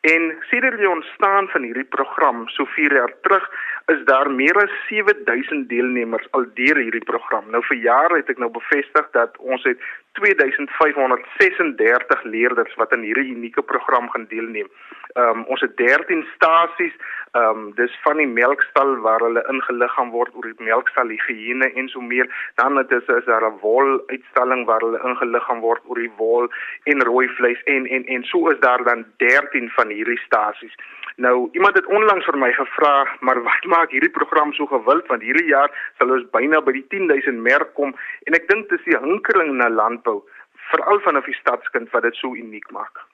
En 0.00 0.36
sedert 0.50 0.78
die 0.78 0.90
ontstaan 0.90 1.48
van 1.48 1.62
hierdie 1.62 1.88
program 1.96 2.48
so 2.48 2.64
4 2.64 2.92
jaar 2.92 3.12
terug 3.22 3.50
is 3.86 4.04
daar 4.04 4.30
meer 4.30 4.56
as 4.56 4.72
7000 4.88 5.68
deelnemers 5.68 6.26
al 6.30 6.44
deur 6.54 6.76
hierdie 6.76 7.04
program. 7.04 7.44
Nou 7.50 7.62
vir 7.64 7.76
jare 7.76 8.16
het 8.16 8.28
ek 8.28 8.38
nou 8.38 8.50
bevestig 8.50 9.10
dat 9.10 9.36
ons 9.38 9.62
het 9.64 9.80
2536 10.14 12.22
leerders 12.22 12.74
wat 12.80 12.92
aan 12.92 13.02
hierdie 13.02 13.34
unieke 13.34 13.62
program 13.62 14.10
gaan 14.10 14.26
deelneem. 14.28 14.68
Ehm 15.12 15.28
um, 15.28 15.44
ons 15.52 15.60
het 15.60 15.76
13 15.76 16.26
stasies, 16.34 16.94
ehm 17.32 17.48
um, 17.48 17.72
dis 17.74 17.98
van 18.02 18.16
die 18.22 18.26
melkstal 18.26 18.96
waar 19.06 19.20
hulle 19.26 19.44
ingelig 19.52 19.92
gaan 19.92 20.10
word 20.10 20.34
oor 20.34 20.46
die 20.50 20.64
melkstal 20.70 21.08
higiëne 21.14 21.72
en 21.74 21.88
so 21.88 22.00
meer. 22.00 22.26
Dan 22.54 22.76
het 22.76 22.90
is, 22.90 23.06
is 23.18 23.24
daar 23.24 23.46
'n 23.50 23.58
wol 23.60 24.02
uitstalling 24.06 24.66
waar 24.66 24.82
hulle 24.86 25.00
ingelig 25.10 25.44
gaan 25.44 25.60
word 25.60 25.82
oor 25.86 25.98
die 25.98 26.12
wol 26.16 26.48
en 26.84 27.06
rooi 27.10 27.28
vleis 27.28 27.62
en 27.64 27.86
en 27.86 28.06
en 28.06 28.24
so 28.24 28.48
is 28.48 28.60
daar 28.60 28.84
dan 28.84 29.04
13 29.16 29.70
van 29.70 29.88
hierdie 29.88 30.20
stasies. 30.26 30.76
Nou 31.16 31.48
iemand 31.52 31.74
het 31.74 31.86
onlangs 31.86 32.24
vir 32.24 32.38
my 32.38 32.52
gevra, 32.52 33.06
maar 33.20 33.42
wat 33.42 33.64
maak 33.64 33.90
hierdie 33.90 34.10
program 34.10 34.52
so 34.52 34.66
gewild 34.66 35.06
want 35.06 35.22
hierdie 35.22 35.46
jaar 35.46 35.70
sal 35.98 36.10
ons 36.10 36.26
byna 36.30 36.60
by 36.60 36.72
die 36.72 36.86
10000 36.90 37.38
merk 37.38 37.74
kom 37.74 37.94
en 38.26 38.34
ek 38.34 38.48
dink 38.48 38.68
dis 38.68 38.82
die 38.82 38.98
hinkering 38.98 39.54
na 39.60 39.68
landbou 40.04 40.22
veral 40.70 41.00
vanaf 41.04 41.26
die 41.26 41.36
stadskind 41.40 41.90
wat 41.92 42.02
dit 42.02 42.14
so 42.16 42.34
uniek 42.34 42.70
maak. 42.72 43.04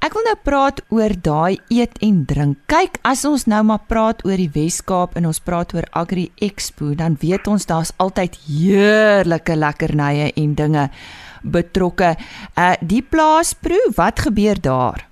Ek 0.00 0.14
wil 0.14 0.24
nou 0.24 0.36
praat 0.44 0.80
oor 0.90 1.12
daai 1.12 1.60
eet 1.72 1.98
en 2.04 2.24
drink. 2.24 2.58
Kyk, 2.68 2.98
as 3.04 3.24
ons 3.24 3.46
nou 3.46 3.62
maar 3.64 3.84
praat 3.88 4.24
oor 4.24 4.36
die 4.36 4.50
Wes-Kaap 4.52 5.16
en 5.16 5.26
ons 5.26 5.40
praat 5.40 5.74
oor 5.74 5.86
Agri 5.92 6.30
Expo, 6.40 6.94
dan 6.94 7.16
weet 7.20 7.48
ons 7.48 7.66
daar's 7.68 7.92
altyd 7.98 8.36
heerlike 8.46 9.56
lekkernye 9.56 10.32
en 10.36 10.54
dinge 10.54 10.88
betrokke. 11.42 12.16
Uh 12.56 12.74
die 12.80 13.02
plaasproe, 13.02 13.92
wat 13.96 14.24
gebeur 14.28 14.60
daar? 14.60 15.09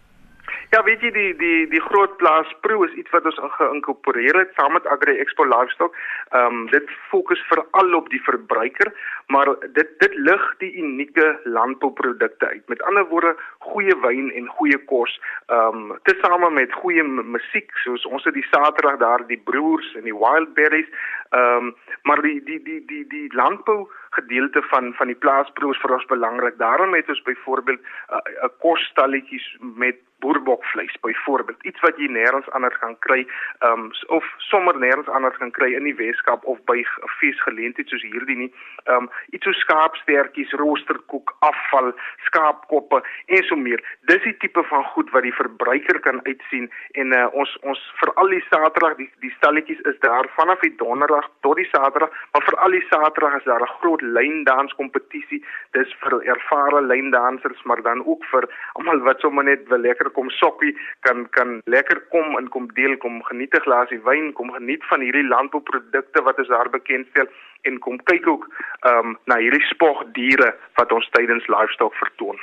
Ja, 0.71 0.83
weet 0.85 1.01
jy 1.01 1.09
die 1.15 1.31
die 1.41 1.61
die 1.73 1.81
groot 1.81 2.19
plaas 2.21 2.49
Pro 2.61 2.83
is 2.85 2.93
iets 3.01 3.13
wat 3.15 3.25
ons 3.25 3.39
geïnkorporeer 3.55 4.37
het 4.37 4.51
saam 4.57 4.75
met 4.77 4.87
Agri 4.93 5.15
Expo 5.17 5.47
Livestock. 5.49 5.95
Ehm 6.37 6.59
um, 6.59 6.67
dit 6.69 6.91
fokus 7.09 7.41
veral 7.49 7.95
op 7.97 8.11
die 8.13 8.21
verbruiker, 8.27 8.91
maar 9.33 9.49
dit 9.79 9.95
dit 10.03 10.19
lig 10.29 10.45
die 10.61 10.73
unieke 10.83 11.31
landbouprodukte 11.45 12.47
uit. 12.47 12.69
Met 12.69 12.83
ander 12.83 13.09
woorde, 13.09 13.33
goeie 13.71 13.97
wyn 14.05 14.29
en 14.37 14.53
goeie 14.59 14.79
kos, 14.93 15.17
ehm 15.47 15.89
um, 15.89 15.97
tesame 16.03 16.51
met 16.51 16.77
goeie 16.83 17.05
musiek, 17.05 17.73
soos 17.87 18.05
ons 18.05 18.29
het 18.29 18.37
die 18.37 18.49
Saterdag 18.51 19.01
daar 19.01 19.25
die 19.27 19.41
Broers 19.49 19.95
en 19.95 20.05
die 20.05 20.19
Wildberries. 20.21 20.93
Ehm 21.31 21.67
um, 21.67 21.77
maar 22.03 22.23
die 22.23 22.43
die 22.43 22.63
die 22.63 22.85
die 22.87 23.07
die 23.07 23.35
landbou 23.35 23.89
gedeelte 24.11 24.63
van 24.63 24.95
van 24.95 25.07
die 25.07 25.21
plaasproos 25.25 25.81
vir 25.81 25.95
ons 25.95 26.07
belangrik. 26.07 26.59
Daarom 26.59 26.95
het 26.95 27.09
ons 27.09 27.23
byvoorbeeld 27.23 27.81
'n 27.81 28.15
uh, 28.15 28.21
uh, 28.43 28.49
kosstalletjies 28.59 29.57
met 29.61 29.97
boerbokvleis 30.19 30.97
byvoorbeeld. 31.01 31.63
Iets 31.63 31.81
wat 31.81 31.97
jy 31.97 32.09
nêrens 32.11 32.51
anders 32.51 32.79
kan 32.79 32.99
kry 32.99 33.27
um, 33.63 33.91
of 34.07 34.25
sommer 34.39 34.75
nêrens 34.79 35.09
anders 35.09 35.37
kan 35.37 35.51
kry 35.51 35.73
in 35.75 35.87
die 35.87 35.95
Weskaap 35.95 36.45
of 36.45 36.59
by 36.65 36.79
'n 36.83 37.13
feesgeleentheid 37.21 37.89
soos 37.89 38.03
hierdie 38.03 38.37
nie. 38.37 38.53
Um, 38.85 39.11
iets 39.31 39.45
so 39.45 39.53
skaapstertjies 39.53 40.53
roosterkoek 40.53 41.35
afval 41.39 41.93
skaapkoppe 42.27 43.03
en 43.27 43.45
so 43.45 43.57
meer. 43.57 43.83
Dis 44.01 44.23
die 44.23 44.37
tipe 44.37 44.63
van 44.63 44.85
goed 44.85 45.11
wat 45.11 45.23
die 45.23 45.35
verbruiker 45.35 46.01
kan 46.01 46.21
uitsien 46.25 46.71
en 46.93 47.13
uh, 47.13 47.27
ons 47.33 47.59
ons 47.63 47.81
vir 48.01 48.13
al 48.15 48.29
die 48.29 48.45
Saterdag 48.51 48.97
die 48.97 49.11
die 49.21 49.35
stalletjies 49.37 49.81
is 49.81 49.99
daar 49.99 50.27
vanaf 50.37 50.61
die 50.61 50.77
donderdag 50.77 51.18
tot 51.41 51.57
die 51.57 51.69
Saterdag 51.73 52.11
maar 52.33 52.45
vir 52.49 52.57
al 52.65 52.71
die 52.71 52.87
Saterdag 52.91 53.37
is 53.39 53.45
daar 53.45 53.63
'n 53.63 53.77
groot 53.81 54.03
lyndans 54.03 54.75
kompetisie 54.81 55.43
dis 55.73 55.95
vir 56.03 56.21
ervare 56.35 56.81
lyndansers 56.83 57.63
maar 57.65 57.83
dan 57.83 58.05
ook 58.07 58.25
vir 58.33 58.49
almal 58.75 59.01
wat 59.09 59.21
sommer 59.21 59.45
net 59.45 59.69
wil 59.69 59.79
lekker 59.79 60.11
kom 60.11 60.31
sokkie 60.31 60.77
kan 61.01 61.29
kan 61.31 61.61
lekker 61.65 62.01
kom 62.11 62.37
en 62.37 62.49
kom 62.49 62.69
deel 62.75 62.97
kom 62.97 63.23
geniet 63.23 63.55
'n 63.55 63.67
glasie 63.67 64.01
wyn 64.05 64.33
kom 64.33 64.53
geniet 64.53 64.85
van 64.91 65.01
hierdie 65.01 65.29
landbouprodukte 65.29 66.23
wat 66.23 66.39
ons 66.39 66.49
daar 66.49 66.71
bekendstel 66.71 67.27
en 67.63 67.79
kom 67.79 67.99
kyk 68.11 68.27
ook 68.27 68.45
ehm 68.81 69.07
um, 69.07 69.19
na 69.25 69.37
hierdie 69.37 69.67
spogdiere 69.73 70.55
wat 70.75 70.93
ons 70.93 71.09
tydens 71.17 71.47
livestock 71.47 71.95
vertoon. 71.95 72.39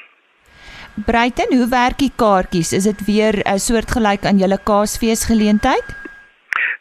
Breiten, 1.05 1.57
hoe 1.57 1.67
werk 1.69 1.97
die 1.99 2.11
kaartjies? 2.15 2.71
Is 2.73 2.83
dit 2.83 3.05
weer 3.05 3.35
'n 3.43 3.59
soortgelyk 3.59 4.25
aan 4.25 4.37
julle 4.37 4.59
kaasfees 4.63 5.25
geleentheid? 5.25 6.04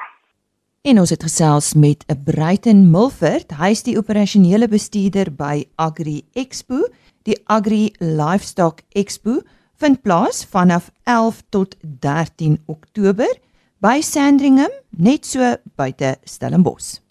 En 0.81 0.99
ons 0.99 1.09
het 1.09 1.23
gesels 1.23 1.73
met 1.73 2.05
'n 2.07 2.23
Bruiten 2.23 2.91
Milford, 2.91 3.51
hy 3.61 3.69
is 3.69 3.83
die 3.83 3.97
operasionele 3.97 4.67
bestuurder 4.67 5.35
by 5.35 5.65
Agri 5.75 6.21
Expo. 6.33 6.87
Die 7.29 7.37
Agri 7.45 7.91
Livestock 7.99 8.79
Expo 8.97 9.43
vind 9.77 10.01
plaas 10.01 10.39
vanaf 10.49 10.87
11 11.03 11.41
tot 11.53 11.75
13 12.01 12.55
Oktober 12.65 13.29
by 13.85 13.99
Sandringham, 14.01 14.71
net 14.97 15.27
so 15.29 15.51
buite 15.77 16.15
Stellenbosch. 16.25 17.03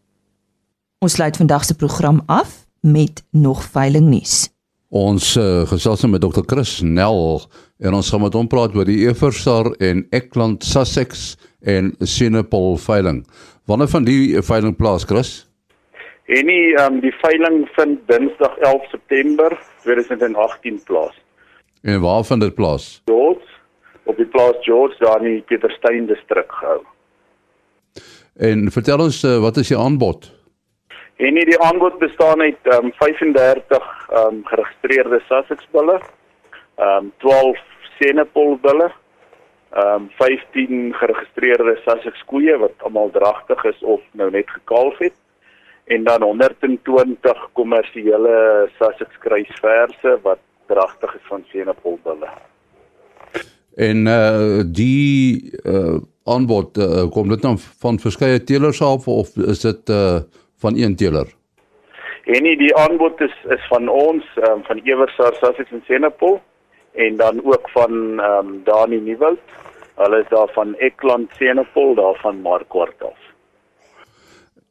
Ons 0.99 1.15
sluit 1.21 1.39
vandag 1.39 1.69
se 1.69 1.77
program 1.79 2.19
af 2.27 2.65
met 2.83 3.23
nog 3.31 3.63
veiling 3.63 4.11
nuus. 4.11 4.49
Ons 4.91 5.37
uh, 5.39 5.63
gesels 5.71 6.03
nou 6.03 6.11
met 6.17 6.25
Dr. 6.27 6.43
Chris 6.51 6.81
Nel 6.83 7.45
en 7.79 7.95
ons 7.95 8.11
gaan 8.11 8.25
met 8.27 8.35
hom 8.35 8.51
praat 8.51 8.75
oor 8.75 8.91
die 8.91 9.05
Everstar 9.07 9.71
en 9.79 10.03
Ekland 10.11 10.67
Sussex 10.67 11.37
en 11.63 11.95
Senepol 12.03 12.75
veiling. 12.89 13.23
Wanneer 13.71 13.95
van 13.95 14.09
die 14.09 14.35
veiling 14.43 14.75
plaas, 14.75 15.07
Chris? 15.07 15.45
En 16.29 16.45
die 16.45 16.75
um, 16.77 16.99
die 17.01 17.15
veiling 17.23 17.63
vind 17.73 18.03
Dinsdag 18.11 18.59
11 18.67 18.91
September 18.91 19.55
2018 19.89 20.83
plaas. 20.85 21.17
En 21.83 22.01
waar 22.01 22.25
vind 22.25 22.41
dit 22.41 22.55
plaas? 22.55 23.03
Dort 23.05 23.45
op 24.03 24.17
die 24.17 24.27
plaas 24.27 24.57
George 24.61 24.97
daar 24.99 25.25
in 25.25 25.39
die 25.39 25.45
Pietersteyn 25.47 26.07
distrik 26.07 26.53
gehou. 26.53 26.81
En 28.37 28.71
vertel 28.71 29.03
ons 29.09 29.23
uh, 29.25 29.39
wat 29.43 29.57
is 29.57 29.69
die 29.73 29.79
aanbod? 29.79 30.31
En 31.19 31.35
nie 31.35 31.45
die 31.49 31.59
aanbod 31.67 31.99
bestaan 31.99 32.41
uit 32.41 32.71
um, 32.77 32.93
35 33.01 33.89
um, 34.21 34.41
geregistreerde 34.47 35.21
Sussex 35.27 35.67
bulle, 35.75 35.99
um, 36.79 37.13
12 37.25 37.59
Senepol 37.99 38.57
bulle, 38.63 38.91
um, 39.75 40.11
15 40.21 40.95
geregistreerde 41.01 41.75
Sussex 41.85 42.23
koeie 42.31 42.55
wat 42.63 42.87
almal 42.87 43.11
dragtig 43.11 43.65
is 43.73 43.83
of 43.83 44.05
nou 44.13 44.31
net 44.31 44.51
gekalf 44.51 44.99
het 45.03 45.17
en 45.89 46.05
dan 46.05 46.23
120 46.23 47.49
kommersiële 47.53 48.69
Sussex 48.79 49.19
kruisverse 49.25 50.19
wat 50.23 50.39
dragtig 50.67 51.15
is 51.15 51.27
van 51.29 51.45
Senepol 51.53 51.99
bulle. 52.05 52.29
En 53.77 54.07
uh 54.07 54.61
die 54.65 55.53
uh 55.65 55.97
aanbod 56.29 56.77
uh, 56.77 57.07
kom 57.11 57.29
dit 57.29 57.43
dan 57.43 57.59
van 57.59 57.99
verskeie 57.99 58.45
teelers 58.45 58.83
af 58.83 59.09
of 59.09 59.37
is 59.37 59.61
dit 59.65 59.89
uh 59.89 60.21
van 60.61 60.77
een 60.77 60.97
teeler? 60.97 61.31
En 62.25 62.43
nie 62.43 62.57
die 62.61 62.75
aanbod 62.77 63.21
is 63.25 63.37
is 63.55 63.65
van 63.69 63.89
ons 63.89 64.25
um, 64.49 64.65
van 64.67 64.81
Eversar 64.85 65.35
Sussex 65.41 65.71
en 65.71 65.85
Senepol 65.87 66.41
en 66.93 67.17
dan 67.17 67.41
ook 67.45 67.71
van 67.71 68.21
ehm 68.21 68.47
um, 68.47 68.61
Dani 68.65 69.01
Nieuwoud. 69.01 69.41
Hulle 69.97 70.21
is 70.21 70.29
daar 70.29 70.51
van 70.53 70.75
Ekland 70.75 71.31
Senepol 71.39 71.95
daar 71.95 72.19
van 72.21 72.41
Markwart 72.41 73.03
af. 73.03 73.28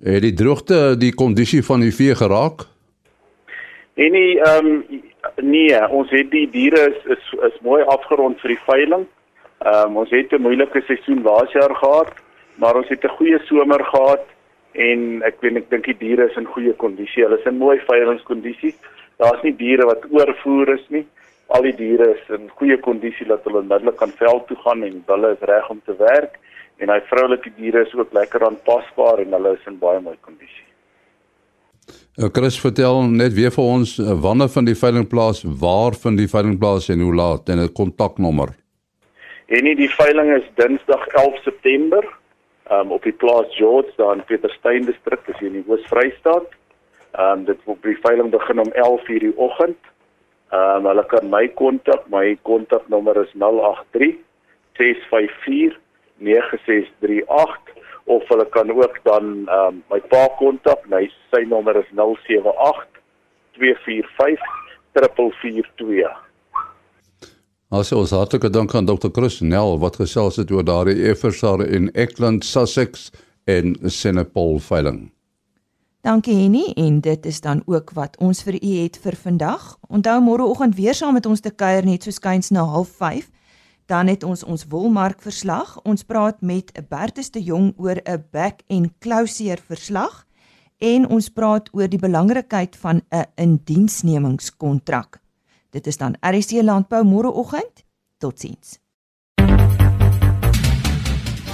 Het 0.04 0.22
die 0.22 0.34
droogte 0.34 0.94
die 0.98 1.14
kondisie 1.14 1.64
van 1.66 1.82
die 1.82 1.94
vee 1.94 2.16
geraak? 2.16 2.68
En 3.98 4.12
nie 4.14 4.38
ehm 4.38 4.68
um, 4.68 4.84
nee, 5.42 5.78
ons 5.90 6.12
het 6.14 6.30
die 6.32 6.46
diere 6.54 6.84
is 6.92 7.18
is, 7.18 7.32
is 7.48 7.56
mooi 7.66 7.82
afgerond 7.82 8.38
vir 8.44 8.54
die 8.54 8.64
veiling. 8.68 9.08
Ehm 9.66 9.90
um, 9.90 9.98
ons 10.04 10.14
het 10.14 10.34
'n 10.34 10.42
moeilike 10.42 10.84
seisoen 10.86 11.24
laas 11.24 11.52
jaar 11.52 11.76
gehad, 11.76 12.14
maar 12.62 12.76
ons 12.76 12.90
het 12.90 13.04
'n 13.04 13.18
goeie 13.18 13.40
somer 13.50 13.84
gehad 13.86 14.26
en 14.72 15.24
ek 15.26 15.42
weet 15.42 15.58
ek 15.58 15.70
dink 15.70 15.86
die 15.86 15.98
diere 15.98 16.30
is 16.30 16.38
in 16.38 16.46
goeie 16.46 16.74
kondisie. 16.74 17.24
Hulle 17.24 17.40
is 17.40 17.46
in 17.46 17.58
mooi 17.58 17.80
veilingskondisies. 17.80 18.78
Daar's 19.18 19.42
nie 19.42 19.56
diere 19.56 19.86
wat 19.86 20.06
oorvoer 20.12 20.74
is 20.78 20.86
nie. 20.90 21.08
Al 21.48 21.62
die 21.62 21.76
diere 21.76 22.14
is 22.14 22.30
in 22.30 22.50
goeie 22.50 22.78
kondisie 22.78 23.26
dat 23.26 23.44
hulle 23.44 23.66
onmiddellik 23.66 23.98
kan 23.98 24.12
veld 24.12 24.48
toe 24.48 24.58
gaan 24.58 24.84
en 24.84 25.04
hulle 25.08 25.32
is 25.32 25.48
reg 25.50 25.70
om 25.70 25.82
te 25.86 25.96
werk 25.98 26.38
en 26.78 26.94
hy 26.94 27.00
vroulike 27.10 27.52
diere 27.58 27.86
is 27.86 27.94
ook 27.98 28.13
lekker 28.13 28.46
aanpasbaar 28.46 29.24
en 29.24 29.36
hulle 29.38 29.54
is 29.58 29.70
in 29.70 29.80
baie 29.82 30.00
mooi 30.04 30.18
kondisie. 30.22 30.66
Uh, 32.18 32.30
Chris 32.34 32.60
vertel 32.60 33.02
net 33.13 33.34
weer 33.38 33.54
vir 33.54 33.63
ons 33.63 33.98
uh, 34.02 34.13
wanneer 34.22 34.50
van 34.54 34.66
die 34.66 34.78
veilingplaas, 34.78 35.44
waar 35.62 35.98
van 36.04 36.18
die 36.20 36.30
veilingplaas 36.30 36.90
en 36.94 37.04
hoe 37.06 37.16
laat 37.16 37.50
en 37.50 37.63
'n 37.63 37.74
kontaknommer. 37.74 38.56
En 39.48 39.63
nie 39.63 39.76
die 39.76 39.90
veiling 39.90 40.34
is 40.36 40.48
Dinsdag 40.56 41.08
11 41.08 41.44
September 41.44 42.04
um, 42.72 42.92
op 42.92 43.04
die 43.04 43.16
plaas 43.16 43.48
George 43.56 43.94
daar 43.96 44.16
in 44.16 44.24
Pietersteyn 44.28 44.86
distrik, 44.86 45.26
dis 45.26 45.40
hier 45.40 45.54
in 45.54 45.62
die 45.62 45.70
Oos-Vrystaat. 45.72 46.50
Ehm 47.16 47.40
um, 47.40 47.46
dit 47.46 47.60
word 47.66 47.82
die 47.84 47.98
veiling 48.04 48.30
begin 48.32 48.60
om 48.60 48.72
11:00 48.74 49.20
die 49.24 49.38
oggend. 49.38 49.80
Ehm 50.52 50.86
um, 50.86 50.86
hulle 50.92 51.06
kan 51.06 51.30
my 51.30 51.48
kontak, 51.48 52.10
my 52.10 52.38
kontaknommer 52.42 53.22
is 53.24 53.32
083 53.34 54.16
654 54.78 55.80
9638 56.18 57.76
of 58.08 58.28
hulle 58.28 58.46
kan 58.50 58.72
ook 58.72 59.00
dan 59.04 59.48
ehm 59.48 59.68
um, 59.68 59.84
my 59.92 60.00
pa 60.00 60.28
kontak. 60.40 60.86
Hy 60.90 61.10
sy 61.32 61.44
nommer 61.50 61.76
is 61.76 61.90
078 61.96 62.88
245 63.58 64.40
3442. 64.94 66.16
Ons 67.68 67.92
ons 67.92 68.12
hartlike 68.16 68.50
dank 68.50 68.76
aan 68.76 68.88
Dr. 68.88 69.12
Chris 69.12 69.42
Nel 69.42 69.76
wat 69.80 70.00
gesels 70.00 70.40
het 70.40 70.52
oor 70.52 70.64
daardie 70.64 71.04
Eversar 71.10 71.66
in 71.66 71.90
Ekland 71.94 72.46
Sussex 72.46 73.12
en 73.44 73.76
Senepol 73.84 74.60
veiling. 74.64 75.10
Dankie 76.08 76.38
Henny 76.38 76.72
en 76.80 77.02
dit 77.04 77.26
is 77.26 77.42
dan 77.42 77.62
ook 77.66 77.92
wat 77.98 78.16
ons 78.24 78.40
vir 78.48 78.56
u 78.62 78.70
het 78.84 79.00
vir 79.04 79.16
vandag. 79.20 79.76
Onthou 79.92 80.22
môreoggend 80.24 80.78
weer 80.80 80.96
saam 80.96 81.18
met 81.20 81.26
ons 81.26 81.44
te 81.44 81.52
kuier 81.52 81.84
net 81.84 82.08
so 82.08 82.16
skuins 82.16 82.50
na 82.56 82.64
05:30 82.64 83.28
dan 83.88 84.08
het 84.08 84.23
ons 84.23 84.43
ons 84.43 84.65
wolmark 84.69 85.21
verslag. 85.23 85.78
Ons 85.84 86.04
praat 86.04 86.41
met 86.41 86.71
Bertus 86.89 87.32
de 87.32 87.43
Jong 87.43 87.73
oor 87.78 88.00
'n 88.04 88.23
back 88.32 88.62
en 88.67 88.93
closure 89.00 89.62
verslag 89.67 90.26
en 90.78 91.08
ons 91.08 91.30
praat 91.30 91.69
oor 91.73 91.88
die 91.88 92.00
belangrikheid 92.00 92.76
van 92.76 93.02
'n 93.10 93.26
indiensnemingskontrak. 93.36 95.19
Dit 95.69 95.88
is 95.88 95.97
dan 95.97 96.15
RC 96.21 96.62
Landbou 96.62 97.04
môreoggend. 97.04 97.86
Totsiens. 98.17 98.80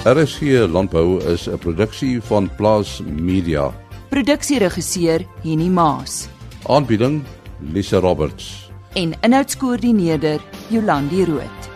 RC 0.04 0.68
Landbou 0.68 1.22
is 1.32 1.48
'n 1.48 1.58
produksie 1.58 2.20
van 2.22 2.50
Plaas 2.56 3.00
Media. 3.00 3.72
Produksieregisseur 4.08 5.26
Henny 5.42 5.68
Maas 5.68 6.28
Aanbieding 6.66 7.22
Lisa 7.60 7.98
Roberts 7.98 8.64
en 8.94 9.14
inhoudskoördineerder 9.20 10.40
Jolandi 10.68 11.24
Root. 11.24 11.73